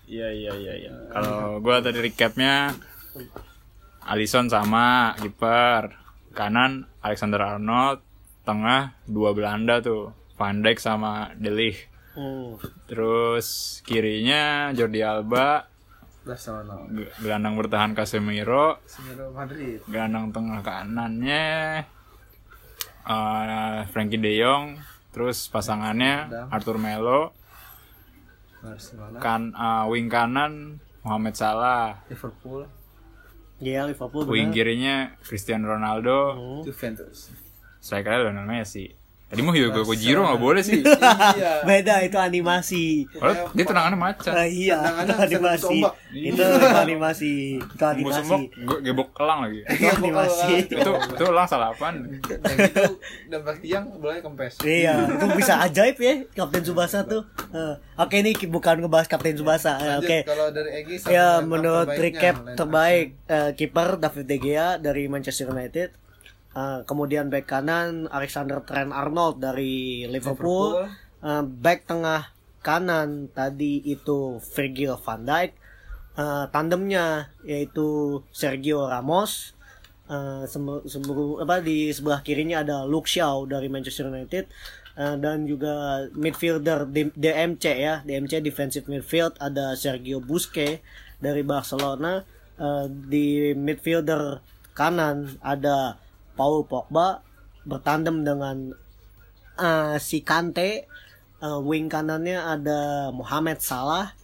[0.04, 0.92] Iya, iya, iya, iya.
[1.08, 2.72] Kalau gua tadi recapnya
[4.02, 5.97] Alisson sama kiper.
[6.38, 7.98] Kanan Alexander Arnold,
[8.42, 10.14] tengah dua Belanda tuh.
[10.38, 11.90] Van Dijk sama De Ligt.
[12.14, 12.54] Hmm.
[12.86, 13.46] Terus
[13.82, 15.66] kirinya Jordi Alba,
[16.22, 16.78] Barcelona.
[16.88, 19.82] ge- gelandang bertahan Casemiro, Semiro Madrid.
[19.84, 21.46] gelandang tengah kanannya
[23.04, 24.78] eh, Frankie De Jong,
[25.10, 27.34] terus pasangannya Arthur Melo,
[28.60, 29.18] Barcelona.
[29.18, 32.66] kan eh, wing kanan Mohamed Salah, Liverpool.
[33.58, 36.62] Iya, Liverpool wing kirinya Cristiano Ronaldo, Hmm.
[36.62, 37.30] Juventus.
[37.78, 38.90] strikernya Lionel Messi.
[39.28, 40.80] Tadi mau Hugo Giro nggak boleh sih.
[41.36, 41.60] iya.
[41.60, 43.04] Beda itu animasi.
[43.12, 44.32] Padahal dia tendangannya macan.
[44.32, 45.78] Ah, iya, itu animasi.
[46.16, 47.34] Itu animasi.
[47.60, 48.40] Itu Gue animasi.
[48.56, 49.60] gue gebok elang lagi.
[49.68, 50.52] Itu animasi.
[50.80, 52.08] itu itu elang salah apaan?
[52.08, 52.84] Dan gitu
[53.28, 54.64] dampak tiang bolanya kempes.
[54.64, 57.28] Iya, itu bisa ajaib ya Kapten Subasa tuh.
[57.52, 59.76] Eh, Oke ini bukan ngebahas Kapten Subasa.
[59.76, 60.18] Eh, Oke.
[60.24, 65.52] Kalau dari Egi satu Ya menurut recap terbaik eh, kiper David De Gea dari Manchester
[65.52, 66.07] United.
[66.58, 70.90] Eh, kemudian back kanan Alexander Trent Arnold dari Liverpool.
[71.22, 75.50] Eh, back tengah kanan tadi itu Virgil van Dijk.
[76.16, 77.06] Eh, tandemnya
[77.44, 77.86] yaitu
[78.32, 79.54] Sergio Ramos.
[80.48, 84.48] Semu- semu- apa di sebelah kirinya ada Luke Shaw dari Manchester United.
[84.96, 90.82] Eh, dan juga midfielder DMC ya DMC defensive midfield ada Sergio Busquets
[91.20, 92.24] dari Barcelona
[92.58, 94.42] Eh, di midfielder
[94.74, 95.94] kanan ada
[96.38, 97.18] Paul Pogba
[97.66, 98.70] bertandem dengan
[99.58, 100.86] eh, si Kante.
[101.38, 104.14] Eh, wing kanannya ada Mohamed Salah.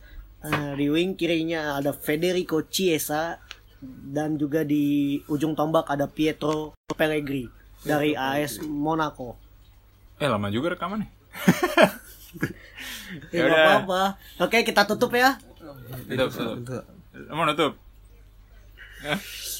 [0.46, 3.42] Eh, di wing kirinya ada Federico Chiesa
[3.84, 7.50] dan juga di ujung tombak ada Pietro Pellegrini
[7.82, 9.34] dari AS Monaco.
[10.22, 11.10] Eh lama juga rekaman nih.
[13.30, 14.18] Ya, Ya apa-apa.
[14.42, 15.38] Oke, kita tutup ya.
[16.10, 16.82] Tutup, tutup.
[17.30, 17.46] Mau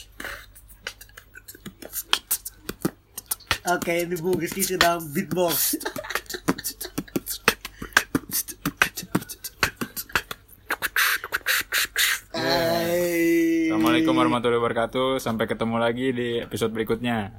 [3.64, 5.80] Oke, ini Bu Rizky sedang beatbox.
[13.64, 15.16] Assalamualaikum warahmatullahi wabarakatuh.
[15.16, 17.32] Sampai ketemu lagi di episode berikutnya.